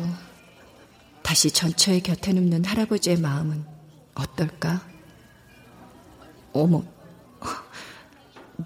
[1.23, 3.65] 다시 전처의 곁에 눕는 할아버지의 마음은
[4.15, 4.92] 어떨까?
[6.53, 6.85] 어머,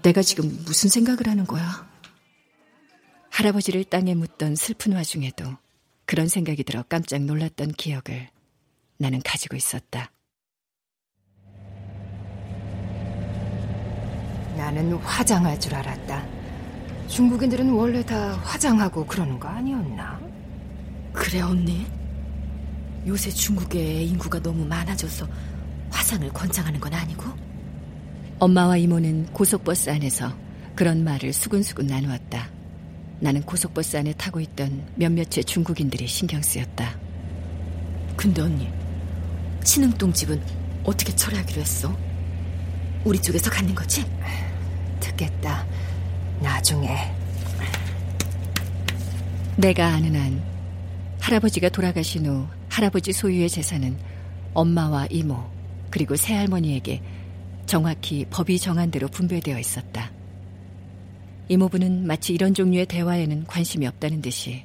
[0.03, 1.87] 내가 지금 무슨 생각을 하는 거야?
[3.29, 5.45] 할아버지를 땅에 묻던 슬픈 와중에도
[6.05, 8.29] 그런 생각이 들어 깜짝 놀랐던 기억을
[8.97, 10.11] 나는 가지고 있었다.
[14.55, 16.27] 나는 화장할 줄 알았다.
[17.07, 20.19] 중국인들은 원래 다 화장하고 그러는 거 아니었나?
[21.13, 21.85] 그래, 언니.
[23.05, 25.27] 요새 중국의 인구가 너무 많아져서
[25.89, 27.46] 화상을 권장하는 건 아니고?
[28.39, 30.31] 엄마와 이모는 고속버스 안에서
[30.75, 32.47] 그런 말을 수근수근 나누었다.
[33.19, 36.99] 나는 고속버스 안에 타고 있던 몇몇의 중국인들이 신경 쓰였다.
[38.15, 38.69] 근데 언니,
[39.63, 40.39] 신흥동 집은
[40.83, 41.97] 어떻게 처리하기로 했어?
[43.03, 44.05] 우리 쪽에서 갖는 거지?
[44.99, 45.65] 듣겠다.
[46.39, 46.95] 나중에.
[49.55, 50.43] 내가 아는 한
[51.21, 53.97] 할아버지가 돌아가신 후 할아버지 소유의 재산은
[54.53, 55.43] 엄마와 이모
[55.89, 57.01] 그리고 새할머니에게
[57.67, 60.11] 정확히 법이 정한 대로 분배되어 있었다.
[61.49, 64.63] 이모부는 마치 이런 종류의 대화에는 관심이 없다는 듯이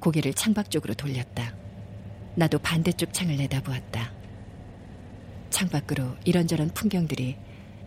[0.00, 1.54] 고개를 창밖 쪽으로 돌렸다.
[2.34, 4.12] 나도 반대쪽 창을 내다보았다.
[5.50, 7.36] 창밖으로 이런저런 풍경들이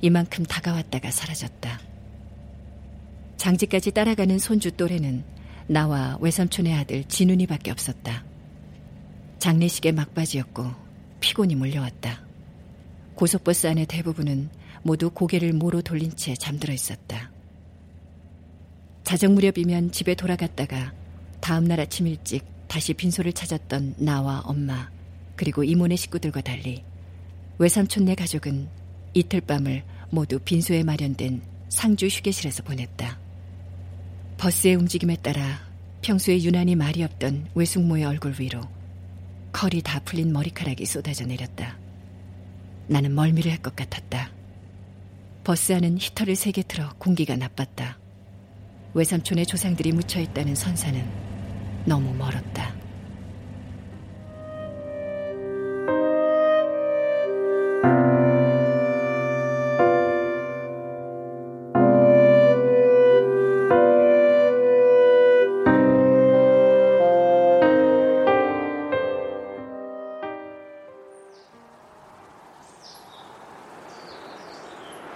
[0.01, 1.79] 이만큼 다가왔다가 사라졌다.
[3.35, 5.25] 장지까지 따라가는 손주 또래는
[5.67, 8.23] 나와 외삼촌의 아들 진훈이밖에 없었다.
[9.39, 10.71] 장례식의 막바지였고
[11.19, 12.32] 피곤이 몰려왔다.
[13.15, 14.49] 고속버스 안의 대부분은
[14.81, 17.31] 모두 고개를 모로 돌린 채 잠들어 있었다.
[19.03, 20.93] 자정 무렵이면 집에 돌아갔다가
[21.39, 24.89] 다음 날 아침 일찍 다시 빈소를 찾았던 나와 엄마
[25.35, 26.83] 그리고 이모네 식구들과 달리
[27.59, 28.67] 외삼촌네 가족은
[29.13, 33.19] 이틀 밤을 모두 빈소에 마련된 상주 휴게실에서 보냈다.
[34.37, 35.59] 버스의 움직임에 따라
[36.01, 38.61] 평소에 유난히 말이 없던 외숙모의 얼굴 위로
[39.51, 41.82] 컬이 다 풀린 머리카락이 쏟아져 내렸다.
[42.87, 44.29] 나는 멀미를 할 것 같았다.
[45.43, 47.99] 버스 안은 히터를 세 개 틀어 공기가 나빴다.
[48.93, 51.03] 외삼촌의 조상들이 묻혀 있다는 선사는
[51.85, 52.73] 너무 멀었다.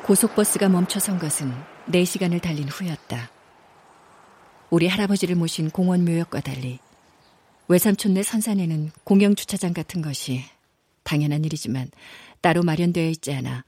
[0.07, 1.51] 고속버스가 멈춰선 것은
[1.89, 3.29] 4시간을 달린 후였다.
[4.69, 6.79] 우리 할아버지를 모신 공원 묘역과 달리
[7.67, 10.45] 외삼촌네 선산에는 공영 주차장 같은 것이
[11.03, 11.91] 당연한 일이지만
[12.39, 13.65] 따로 마련되어 있지 않아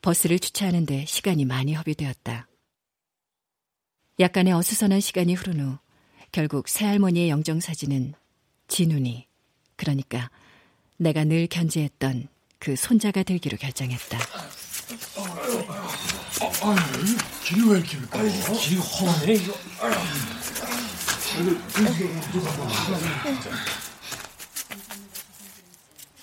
[0.00, 2.46] 버스를 주차하는데 시간이 많이 허비되었다.
[4.20, 5.78] 약간의 어수선한 시간이 흐른 후
[6.30, 8.14] 결국 새할머니의 영정사진은
[8.68, 9.26] 진훈이
[9.74, 10.30] 그러니까
[10.98, 12.28] 내가 늘 견제했던
[12.60, 14.69] 그 손자가 되기로 결정했다.
[16.62, 18.30] 아니, 길이 왜 이렇게 길까요?
[18.58, 19.54] 길이 험하네, 이거.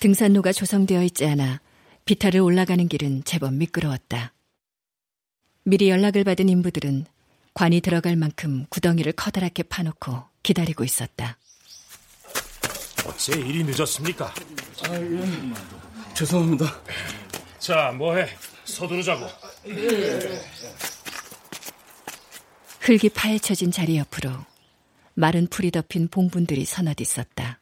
[0.00, 1.60] 등산로가 조성되어 있지 않아
[2.04, 4.32] 비탈을 올라가는 길은 제법 미끄러웠다.
[5.64, 7.06] 미리 연락을 받은 인부들은
[7.54, 11.36] 관이 들어갈 만큼 구덩이를 커다랗게 파놓고 기다리고 있었다.
[13.04, 14.32] 어째 일이 늦었습니까?
[14.84, 15.54] 아, 예.
[16.14, 16.80] 죄송합니다.
[17.58, 18.28] 자, 뭐해?
[18.68, 19.26] 서두르자고.
[22.80, 24.30] 흙이 파헤쳐진 자리 옆으로
[25.14, 27.58] 마른 풀이 덮인 봉분들이 서너 있었다.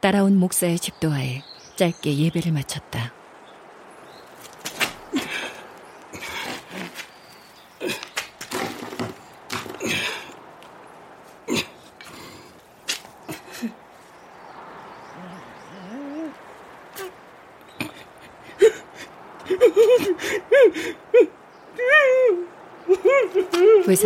[0.00, 1.42] 따라온 목사의 집도하에
[1.76, 3.14] 짧게 예배를 마쳤다.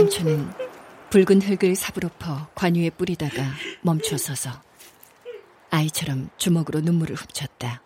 [0.01, 0.51] 삼촌은
[1.11, 3.43] 붉은 흙을 삽으로 퍼 관유에 뿌리다가
[3.83, 4.51] 멈춰 서서
[5.69, 7.83] 아이처럼 주먹으로 눈물을 훔쳤다.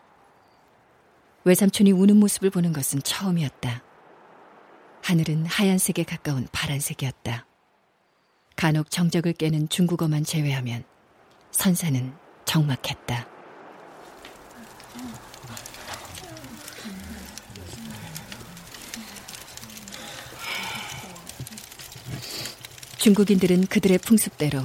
[1.42, 3.83] 외삼촌이 우는 모습을 보는 것은 처음이었다.
[5.03, 7.46] 하늘은 하얀색에 가까운 파란색이었다.
[8.55, 10.85] 간혹 정적을 깨는 중국어만 제외하면
[11.50, 13.27] 선사는 적막했다.
[23.05, 24.64] 중국인들은 그들의 풍습대로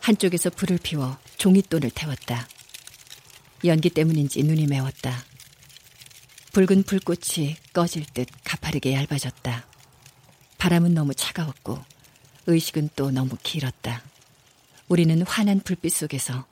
[0.00, 2.48] 한쪽에서 불을 피워 종잇돈을 태웠다.
[3.66, 5.22] 연기 때문인지 눈이 매웠다.
[6.54, 9.66] 붉은 불꽃이 꺼질 듯 가파르게 얇아졌다.
[10.56, 11.78] 바람은 너무 차가웠고
[12.46, 14.02] 의식은 또 너무 길었다.
[14.88, 16.46] 우리는 환한 불빛 속에서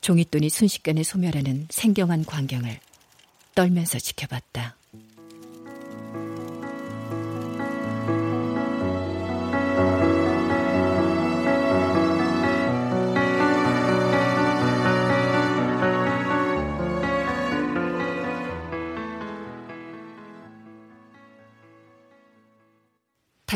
[0.00, 2.80] 종잇돈이 순식간에 소멸하는 생경한 광경을
[3.54, 4.76] 떨면서 지켜봤다.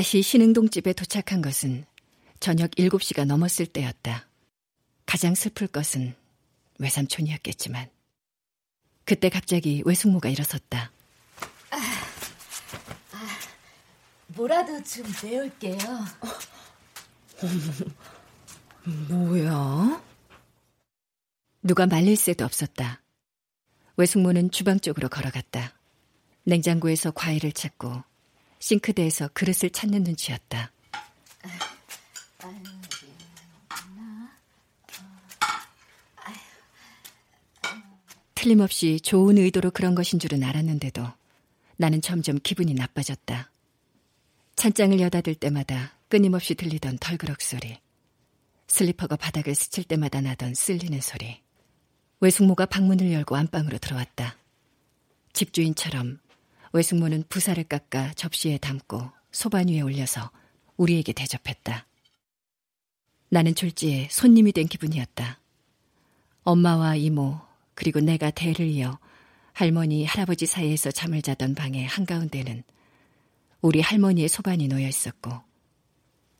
[0.00, 1.84] 다시 신흥동집에 도착한 것은
[2.40, 4.26] 저녁 7시가 넘었을 때였다.
[5.04, 6.14] 가장 슬플 것은
[6.78, 7.90] 외삼촌이었겠지만
[9.04, 10.90] 그때 갑자기 외숙모가 일어섰다.
[14.28, 15.76] 뭐라도 좀 내올게요.
[19.10, 20.02] 뭐야?
[21.62, 23.02] 누가 말릴 새도 없었다.
[23.98, 25.74] 외숙모는 주방 쪽으로 걸어갔다.
[26.44, 28.09] 냉장고에서 과일을 찾고
[28.60, 30.70] 싱크대에서 그릇을 찾는 눈치였다.
[38.34, 41.06] 틀림없이 좋은 의도로 그런 것인 줄은 알았는데도
[41.76, 43.50] 나는 점점 기분이 나빠졌다.
[44.56, 47.78] 찬장을 여닫을 때마다 끊임없이 들리던 털그럭 소리.
[48.66, 51.42] 슬리퍼가 바닥을 스칠 때마다 나던 쓸리는 소리.
[52.20, 54.36] 외숙모가 방문을 열고 안방으로 들어왔다.
[55.32, 56.18] 집주인처럼
[56.72, 60.30] 외숙모는 부사를 깎아 접시에 담고 소반 위에 올려서
[60.76, 61.86] 우리에게 대접했다.
[63.28, 65.40] 나는 졸지에 손님이 된 기분이었다.
[66.42, 67.40] 엄마와 이모,
[67.74, 68.98] 그리고 내가 대를 이어
[69.52, 72.62] 할머니, 할아버지 사이에서 잠을 자던 방의 한가운데는
[73.60, 75.30] 우리 할머니의 소반이 놓여 있었고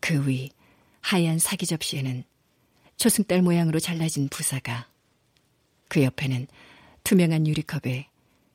[0.01, 0.51] 그 위
[1.01, 2.25] 하얀 사기 접시에는
[2.97, 4.89] 초승달 모양으로 잘라진 부사가
[5.89, 6.47] 그 옆에는
[7.05, 8.09] 투명한 유리컵에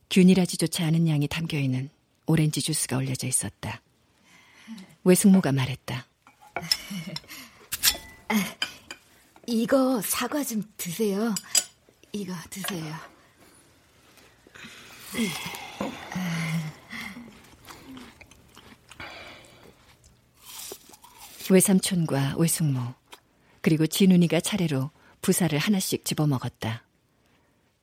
[0.10, 1.90] 균일하지조차 않은 양이 담겨 있는
[2.26, 3.82] 오렌지 주스가 올려져 있었다.
[5.04, 6.06] 외숙모가 말했다.
[9.48, 11.36] 이거 사과 좀 드세요.
[12.12, 12.96] 이거 드세요.
[21.50, 22.82] 외삼촌과 외숙모
[23.62, 24.90] 그리고 진훈이가 차례로
[25.22, 26.84] 부사를 하나씩 집어먹었다.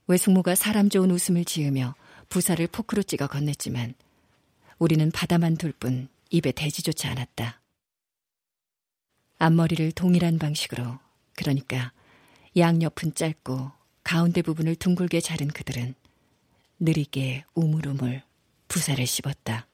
[0.08, 1.94] 외숙모가 사람 좋은 웃음을 지으며
[2.32, 3.92] 부사를 포크로 찍어 건넸지만
[4.78, 7.60] 우리는 바다만 둘 뿐 입에 대지조차 않았다.
[9.36, 10.98] 앞머리를 동일한 방식으로
[11.36, 11.92] 그러니까
[12.56, 13.70] 양옆은 짧고
[14.02, 15.94] 가운데 부분을 둥글게 자른 그들은
[16.80, 18.22] 느리게 우물우물
[18.66, 19.68] 부사를 씹었다.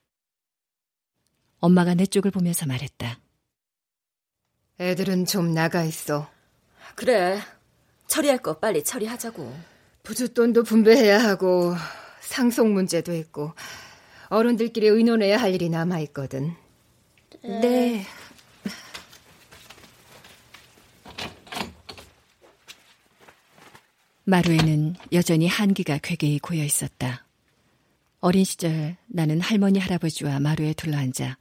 [1.61, 3.21] 엄마가 내 쪽을 보면서 말했다.
[4.81, 6.29] 애들은 좀 나가 있어.
[6.97, 7.41] 그래.
[8.09, 9.57] 처리할 거 빨리 처리하자고.
[10.03, 11.77] 부주돈도 분배해야 하고
[12.21, 13.53] 상속 문제도 있고
[14.29, 16.55] 어른들끼리 의논해야 할 일이 남아 있거든.
[17.43, 18.05] 네.
[24.25, 27.25] 마루에는 여전히 한기가 괴게히 고여 있었다.
[28.21, 31.39] 어린 시절 나는 할머니 할아버지와 마루에 둘러앉아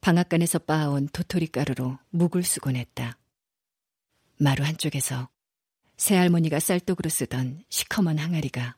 [0.00, 3.18] 방앗간에서 빻아온 도토리 가루로 묵을 쓰곤 했다.
[4.36, 5.28] 마루 한쪽에서
[5.96, 8.74] 새할머니가 쌀독으로 쓰던 시커먼 항아리가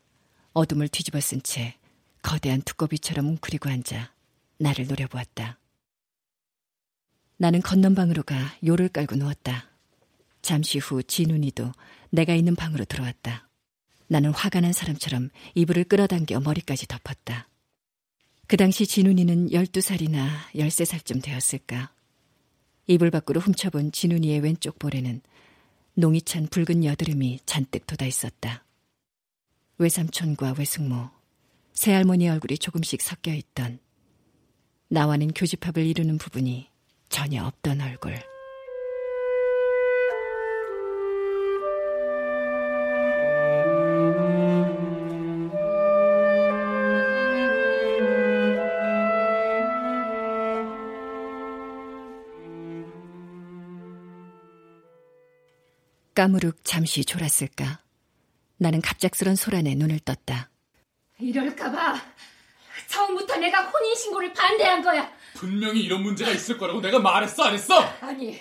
[0.54, 1.74] 어둠을 뒤집어 쓴 채
[2.22, 4.12] 거대한 두꺼비처럼 웅크리고 앉아
[4.58, 5.58] 나를 노려보았다.
[7.36, 9.68] 나는 건넌방으로 가 요를 깔고 누웠다.
[10.40, 11.72] 잠시 후 진훈이도
[12.10, 13.48] 내가 있는 방으로 들어왔다.
[14.06, 17.48] 나는 화가 난 사람처럼 이불을 끌어당겨 머리까지 덮었다.
[18.46, 21.92] 그 당시 진훈이는 12살이나 13살쯤 되었을까.
[22.86, 25.20] 이불 밖으로 훔쳐본 진훈이의 왼쪽 볼에는
[25.94, 28.63] 농이 찬 붉은 여드름이 잔뜩 돋아 있었다.
[29.78, 31.10] 외삼촌과 외숙모,
[31.72, 33.80] 새할머니 얼굴이 조금씩 섞여 있던
[34.88, 36.68] 나와는 교집합을 이루는 부분이
[37.08, 38.14] 전혀 없던 얼굴.
[56.14, 57.83] 까무룩 잠시 졸았을까.
[58.56, 60.50] 나는 갑작스런 소란에 눈을 떴다.
[61.18, 62.00] 이럴까봐
[62.88, 65.10] 처음부터 내가 혼인신고를 반대한 거야.
[65.34, 67.78] 분명히 이런 문제가 있을 거라고 내가 말했어 안 했어?
[68.00, 68.38] 아니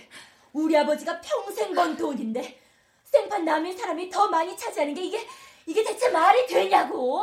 [0.51, 2.59] 우리 아버지가 평생 번 돈인데
[3.05, 5.28] 생판 남의 사람이 더 많이 차지하는 게 이게
[5.66, 7.22] 이게 대체 말이 되냐고.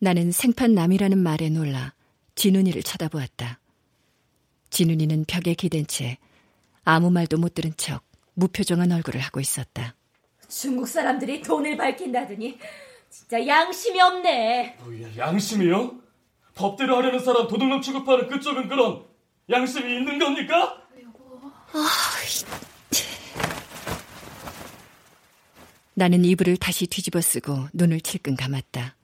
[0.00, 1.92] 나는 생판 남이라는 말에 놀라
[2.34, 3.58] 진훈이를 쳐다보았다.
[4.70, 6.18] 진훈이는 벽에 기댄 채
[6.84, 8.02] 아무 말도 못 들은 척
[8.34, 9.94] 무표정한 얼굴을 하고 있었다.
[10.48, 12.58] 중국 사람들이 돈을 밝힌다더니
[13.10, 14.76] 진짜 양심이 없네.
[14.80, 14.86] 어,
[15.16, 15.98] 양심이요?
[16.54, 19.04] 법대로 하려는 사람 도둑놈 취급하는 그쪽은 그럼
[19.48, 20.82] 양심이 있는 겁니까?
[25.94, 28.96] 나는 이불을 다시 뒤집어 쓰고 눈을 칠끈 감았다.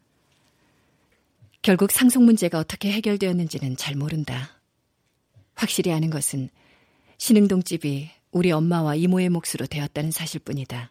[1.62, 4.61] 결국 상속 문제가 어떻게 해결되었는지는 잘 모른다.
[5.55, 6.51] 확실히 아는 것은
[7.18, 10.90] 신흥동 집이 우리 엄마와 이모의 몫으로 되었다는 사실뿐이다.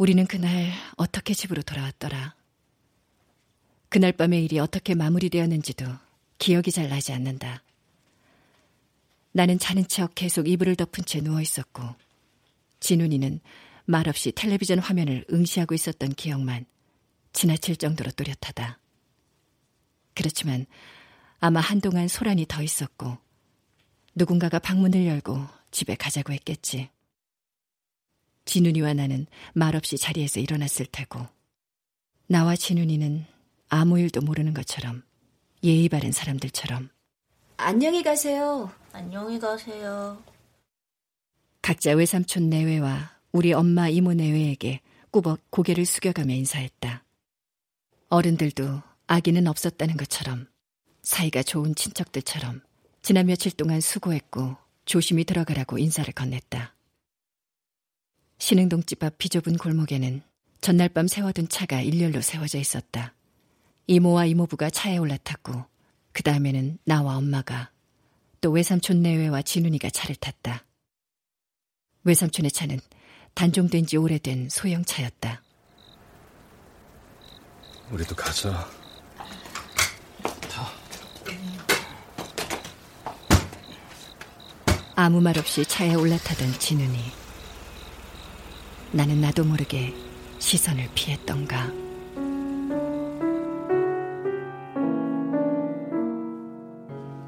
[0.00, 2.34] 우리는 그날 어떻게 집으로 돌아왔더라.
[3.90, 5.84] 그날 밤의 일이 어떻게 마무리되었는지도
[6.38, 7.62] 기억이 잘 나지 않는다.
[9.32, 11.82] 나는 자는 척 계속 이불을 덮은 채 누워 있었고,
[12.80, 13.40] 진훈이는
[13.84, 16.64] 말없이 텔레비전 화면을 응시하고 있었던 기억만
[17.34, 18.78] 지나칠 정도로 또렷하다.
[20.14, 20.64] 그렇지만
[21.40, 23.18] 아마 한동안 소란이 더 있었고
[24.14, 26.88] 누군가가 방문을 열고 집에 가자고 했겠지.
[28.50, 31.24] 진훈이와 나는 말없이 자리에서 일어났을 테고
[32.26, 33.24] 나와 진훈이는
[33.68, 35.04] 아무 일도 모르는 것처럼
[35.62, 36.88] 예의 바른 사람들처럼
[37.58, 38.72] 안녕히 가세요.
[38.92, 40.20] 안녕히 가세요.
[41.62, 44.80] 각자 외삼촌 내외와 우리 엄마 이모 내외에게
[45.12, 47.04] 꾸벅 고개를 숙여가며 인사했다.
[48.08, 50.48] 어른들도 아기는 없었다는 것처럼
[51.02, 52.62] 사이가 좋은 친척들처럼
[53.02, 56.79] 지난 며칠 동안 수고했고 조심히 들어가라고 인사를 건넸다.
[58.40, 60.22] 신흥동 집 앞 비좁은 골목에는
[60.62, 63.14] 전날 밤 세워둔 차가 일렬로 세워져 있었다.
[63.86, 65.64] 이모와 이모부가 차에 올라탔고
[66.12, 67.70] 그 다음에는 나와 엄마가
[68.40, 70.64] 또 외삼촌 내외와 진훈이가 차를 탔다.
[72.04, 72.80] 외삼촌의 차는
[73.34, 75.42] 단종된 지 오래된 소형 차였다.
[77.90, 78.66] 우리도 가자.
[84.96, 87.19] 아무 말 없이 차에 올라타던 진훈이.
[88.92, 89.94] 나는 나도 모르게
[90.38, 91.70] 시선을 피했던가.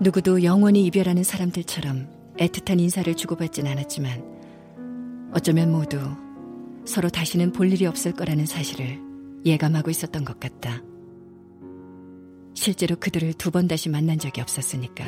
[0.00, 2.08] 누구도 영원히 이별하는 사람들처럼
[2.38, 6.00] 애틋한 인사를 주고받진 않았지만 어쩌면 모두
[6.84, 9.00] 서로 다시는 볼 일이 없을 거라는 사실을
[9.46, 10.82] 예감하고 있었던 것 같다.
[12.54, 15.04] 실제로 그들을 두 번 다시 만난 적이 없었으니까.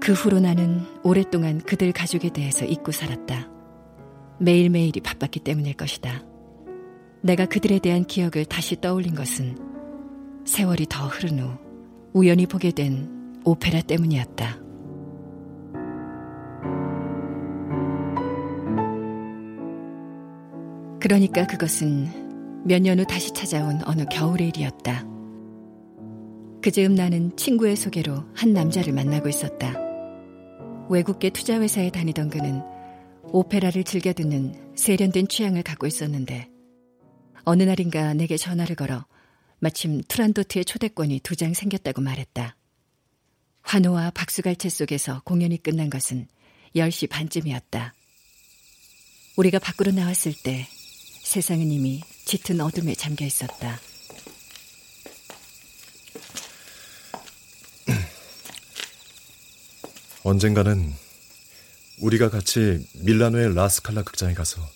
[0.00, 3.55] 그 후로 나는 오랫동안 그들 가족에 대해서 잊고 살았다.
[4.38, 6.22] 매일매일이 바빴기 때문일 것이다.
[7.22, 9.56] 내가 그들에 대한 기억을 다시 떠올린 것은
[10.44, 11.50] 세월이 더 흐른 후
[12.12, 14.60] 우연히 보게 된 오페라 때문이었다.
[21.00, 22.08] 그러니까 그것은
[22.64, 25.04] 몇 년 후 다시 찾아온 어느 겨울의 일이었다.
[26.62, 29.72] 그 즈음 나는 친구의 소개로 한 남자를 만나고 있었다.
[30.88, 32.62] 외국계 투자회사에 다니던 그는
[33.32, 36.48] 오페라를 즐겨 듣는 세련된 취향을 갖고 있었는데
[37.44, 39.04] 어느 날인가 내게 전화를 걸어
[39.58, 42.56] 마침 트란도트의 초대권이 두 장 생겼다고 말했다.
[43.62, 46.28] 환호와 박수갈채 속에서 공연이 끝난 것은
[46.74, 47.94] 10시 반쯤이었다.
[49.36, 50.66] 우리가 밖으로 나왔을 때
[51.24, 53.78] 세상은 이미 짙은 어둠에 잠겨 있었다.
[60.24, 60.92] 언젠가는
[61.98, 64.66] 우리가 같이 밀라노의 라스칼라 극장에 가서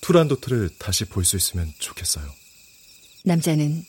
[0.00, 2.32] 투란도트를 다시 볼 수 있으면 좋겠어요.
[3.24, 3.84] 남자는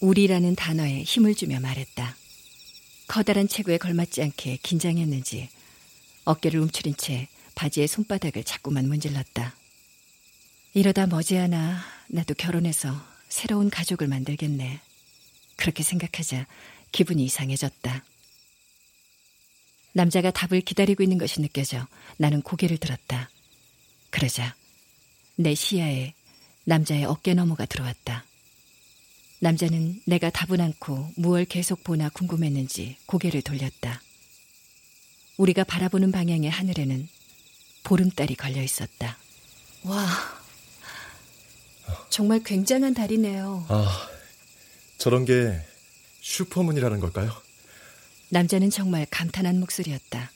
[0.00, 2.16] 우리라는 단어에 힘을 주며 말했다.
[3.08, 5.48] 커다란 체구에 걸맞지 않게 긴장했는지
[6.24, 9.54] 어깨를 움츠린 채 바지의 손바닥을 자꾸만 문질렀다.
[10.74, 14.80] 이러다 머지않아 나도 결혼해서 새로운 가족을 만들겠네.
[15.56, 16.46] 그렇게 생각하자
[16.92, 18.04] 기분이 이상해졌다.
[19.96, 21.86] 남자가 답을 기다리고 있는 것이 느껴져
[22.18, 23.30] 나는 고개를 들었다.
[24.10, 24.54] 그러자
[25.36, 26.12] 내 시야에
[26.64, 28.26] 남자의 어깨 너머가 들어왔다.
[29.40, 34.02] 남자는 내가 답은 않고 무얼 계속 보나 궁금했는지 고개를 돌렸다.
[35.38, 37.08] 우리가 바라보는 방향의 하늘에는
[37.84, 39.16] 보름달이 걸려 있었다.
[39.84, 40.06] 와,
[42.10, 43.64] 정말 굉장한 달이네요.
[43.70, 44.08] 아,
[44.98, 45.58] 저런 게
[46.20, 47.45] 슈퍼문이라는 걸까요?
[48.28, 50.30] 남자는 정말 감탄한 목소리였다.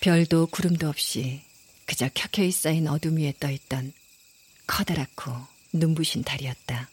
[0.00, 1.42] 별도 구름도 없이
[1.86, 3.92] 그저 켜켜이 쌓인 어둠 위에 떠있던
[4.66, 5.32] 커다랗고
[5.72, 6.88] 눈부신 달이었다.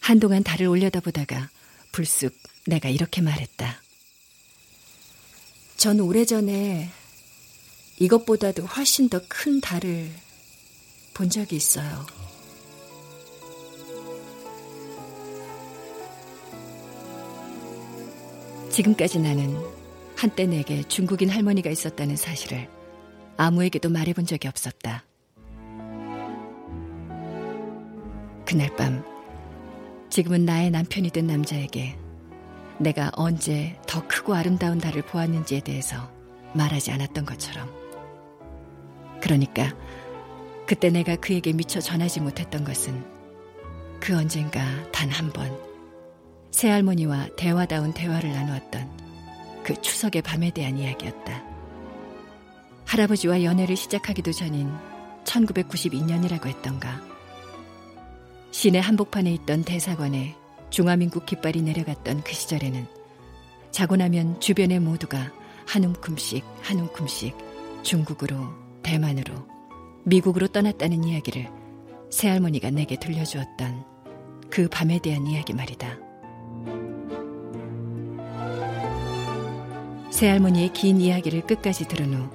[0.00, 1.50] 한동안 달을 올려다보다가
[1.92, 3.82] 불쑥 내가 이렇게 말했다.
[5.76, 6.90] 전 오래전에
[7.98, 10.10] 이것보다도 훨씬 더 큰 달을
[11.12, 12.06] 본 적이 있어요.
[18.76, 19.56] 지금까지 나는
[20.18, 22.68] 한때 내게 중국인 할머니가 있었다는 사실을
[23.38, 25.02] 아무에게도 말해본 적이 없었다.
[28.44, 29.02] 그날 밤,
[30.10, 31.96] 지금은 나의 남편이 된 남자에게
[32.78, 36.12] 내가 언제 더 크고 아름다운 달을 보았는지에 대해서
[36.52, 37.70] 말하지 않았던 것처럼.
[39.22, 39.74] 그러니까
[40.66, 43.02] 그때 내가 그에게 미처 전하지 못했던 것은
[44.00, 44.60] 그 언젠가
[44.92, 45.75] 단 한 번
[46.56, 48.90] 새할머니와 대화다운 대화를 나누었던
[49.62, 51.44] 그 추석의 밤에 대한 이야기였다.
[52.86, 54.72] 할아버지와 연애를 시작하기도 전인
[55.24, 57.02] 1992년이라고 했던가.
[58.52, 60.34] 시내 한복판에 있던 대사관에
[60.70, 62.86] 중화민국 깃발이 내려갔던 그 시절에는
[63.70, 65.30] 자고 나면 주변의 모두가
[65.66, 67.36] 한 움큼씩 한 움큼씩
[67.82, 68.34] 중국으로
[68.82, 69.46] 대만으로
[70.04, 71.50] 미국으로 떠났다는 이야기를
[72.10, 73.84] 새할머니가 내게 들려주었던
[74.48, 76.05] 그 밤에 대한 이야기 말이다.
[80.16, 82.30] 새할머니의 긴 이야기를 끝까지 들은 후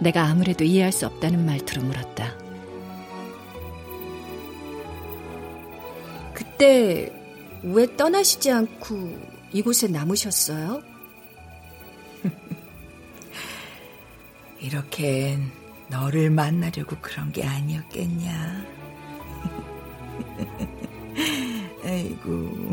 [0.00, 2.34] 내가 아무래도 이해할 수 없다는 말투로 물었다.
[6.32, 7.12] 그때
[7.62, 9.18] 왜 떠나시지 않고
[9.52, 10.80] 이곳에 남으셨어요?
[14.60, 15.36] 이렇게
[15.88, 18.64] 너를 만나려고 그런 게 아니었겠냐.
[21.84, 22.72] 아이고.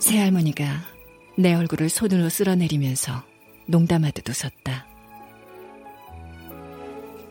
[0.00, 0.82] 새할머니가
[1.38, 3.27] 내 얼굴을 손으로 쓸어내리면서
[3.68, 4.86] 농담하듯 웃었다.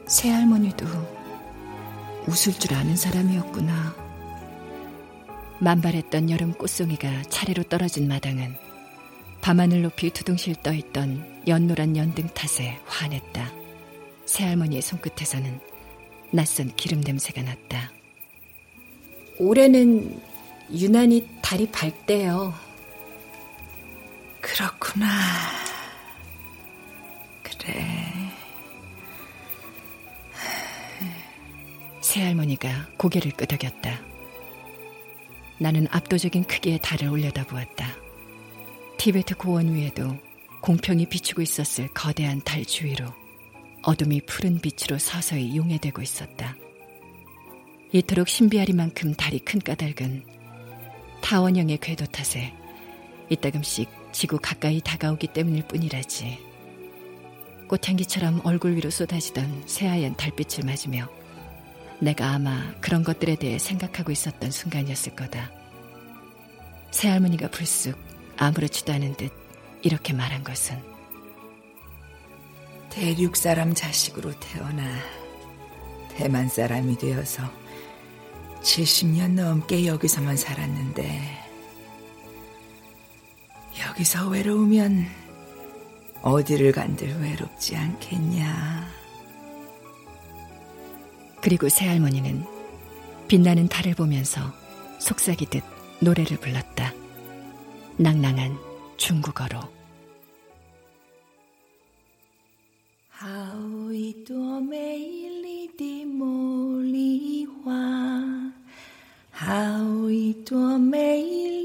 [0.05, 0.85] 새할머니도
[2.27, 3.95] 웃을 줄 아는 사람이었구나.
[5.59, 8.55] 만발했던 여름 꽃송이가 차례로 떨어진 마당은
[9.41, 13.51] 밤하늘 높이 두둥실 떠있던 연노란 연등 탓에 환했다.
[14.27, 15.59] 새할머니의 손끝에서는
[16.31, 17.91] 낯선 기름 냄새가 났다.
[19.39, 20.21] 올해는
[20.71, 22.53] 유난히 달이 밝대요.
[24.41, 25.66] 그렇구나.
[27.68, 27.86] 그래.
[31.99, 34.01] 새할머니가 고개를 끄덕였다.
[35.59, 37.97] 나는 압도적인 크기의 달을 올려다보았다.
[38.97, 40.18] 티베트 고원 위에도
[40.61, 43.05] 공평히 비추고 있었을 거대한 달 주위로
[43.84, 46.55] 어둠이 푸른 빛으로 서서히 용해되고 있었다.
[47.91, 50.24] 이토록 신비하리만큼 달이 큰 까닭은
[51.22, 52.53] 타원형의 궤도 탓에
[53.30, 56.47] 이따금씩 지구 가까이 다가오기 때문일 뿐이라지.
[57.68, 61.09] 꽃향기처럼 얼굴 위로 쏟아지던 새하얀 달빛을 맞으며
[61.99, 65.51] 내가 아마 그런 것들에 대해 생각하고 있었던 순간이었을 거다.
[66.91, 67.97] 새할머니가 불쑥
[68.38, 69.32] 아무렇지도 않은 듯
[69.82, 70.78] 이렇게 말한 것은
[72.89, 74.84] 대륙 사람 자식으로 태어나
[76.15, 77.43] 대만 사람이 되어서
[78.61, 81.45] 70년 넘게 여기서만 살았는데
[83.88, 85.26] 여기서 외로우면
[86.28, 88.86] 어디를 간들 외롭지 않겠냐.
[91.41, 92.43] 그리고 새할머니는
[93.30, 94.41] 빛나는 달을 보면서
[94.99, 95.63] 속삭이듯
[96.01, 96.93] 노래를 불렀다.
[97.97, 98.57] 낭낭한
[98.97, 99.59] 중국어로.
[103.09, 107.32] 하우 이도 메일리 디몰리화
[109.32, 111.57] 하우 이도 메일리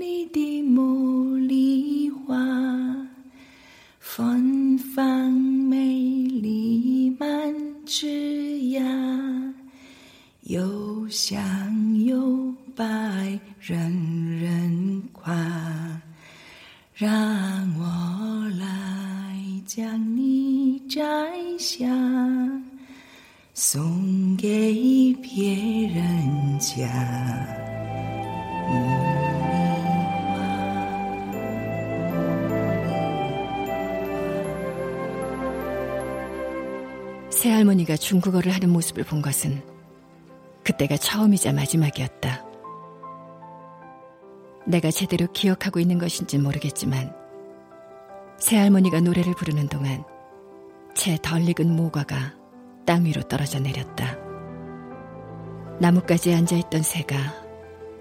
[4.15, 7.27] 芬芳美丽满
[7.87, 8.07] 枝
[8.59, 9.55] 桠，
[10.43, 12.85] 又香又白，
[13.59, 15.33] 人人夸。
[16.93, 17.09] 让
[17.79, 19.35] 我来
[19.65, 21.01] 将你摘
[21.59, 21.89] 下，
[23.55, 25.55] 送给别
[25.87, 26.87] 人家。
[37.43, 39.61] 새할머니가 중국어를 하는 모습을 본 것은
[40.63, 42.45] 그때가 처음이자 마지막이었다.
[44.65, 47.13] 내가 제대로 기억하고 있는 것인지 모르겠지만
[48.39, 50.05] 새할머니가 노래를 부르는 동안
[50.95, 52.33] 채 덜 익은 모과가
[52.87, 54.17] 땅 위로 떨어져 내렸다.
[55.81, 57.17] 나뭇가지에 앉아있던 새가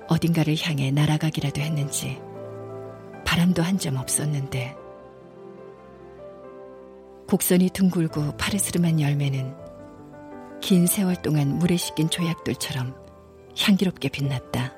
[0.08, 2.22] 어딘가를 향해 날아가기라도 했는지
[3.26, 4.81] 바람도 한 점 없었는데
[7.32, 9.56] 곡선이 둥글고 파르스름한 열매는
[10.60, 12.94] 긴 세월 동안 물에 씻긴 조약돌처럼
[13.58, 14.74] 향기롭게 빛났다.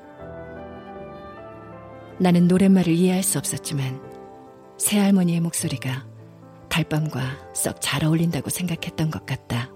[2.19, 3.99] 나는 노랫말을 이해할 수 없었지만
[4.77, 6.05] 새할머니의 목소리가
[6.69, 9.71] 달밤과 썩 잘 어울린다고 생각했던 것 같다.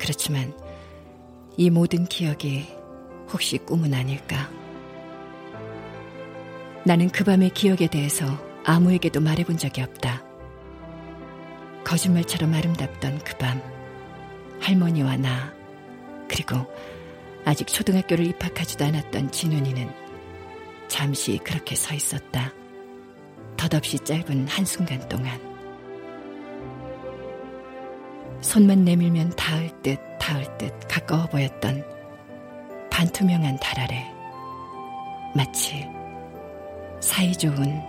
[0.00, 0.52] 그렇지만
[1.56, 2.66] 이 모든 기억이
[3.32, 4.50] 혹시 꿈은 아닐까?
[6.84, 8.26] 나는 그 밤의 기억에 대해서
[8.64, 10.31] 아무에게도 말해본 적이 없다.
[11.92, 13.60] 거짓말처럼 아름답던 그 밤,
[14.60, 15.52] 할머니와 나,
[16.26, 16.56] 그리고
[17.44, 19.92] 아직 초등학교를 입학하지도 않았던 진훈이는
[20.88, 22.50] 잠시 그렇게 서 있었다.
[23.58, 25.38] 덧없이 짧은 한순간 동안.
[28.40, 31.84] 손만 내밀면 닿을 듯 닿을 듯 가까워 보였던
[32.88, 34.10] 반투명한 달 아래.
[35.34, 35.86] 마치
[37.00, 37.82] 사이좋은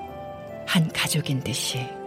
[0.68, 2.03] 한 가족인 듯이.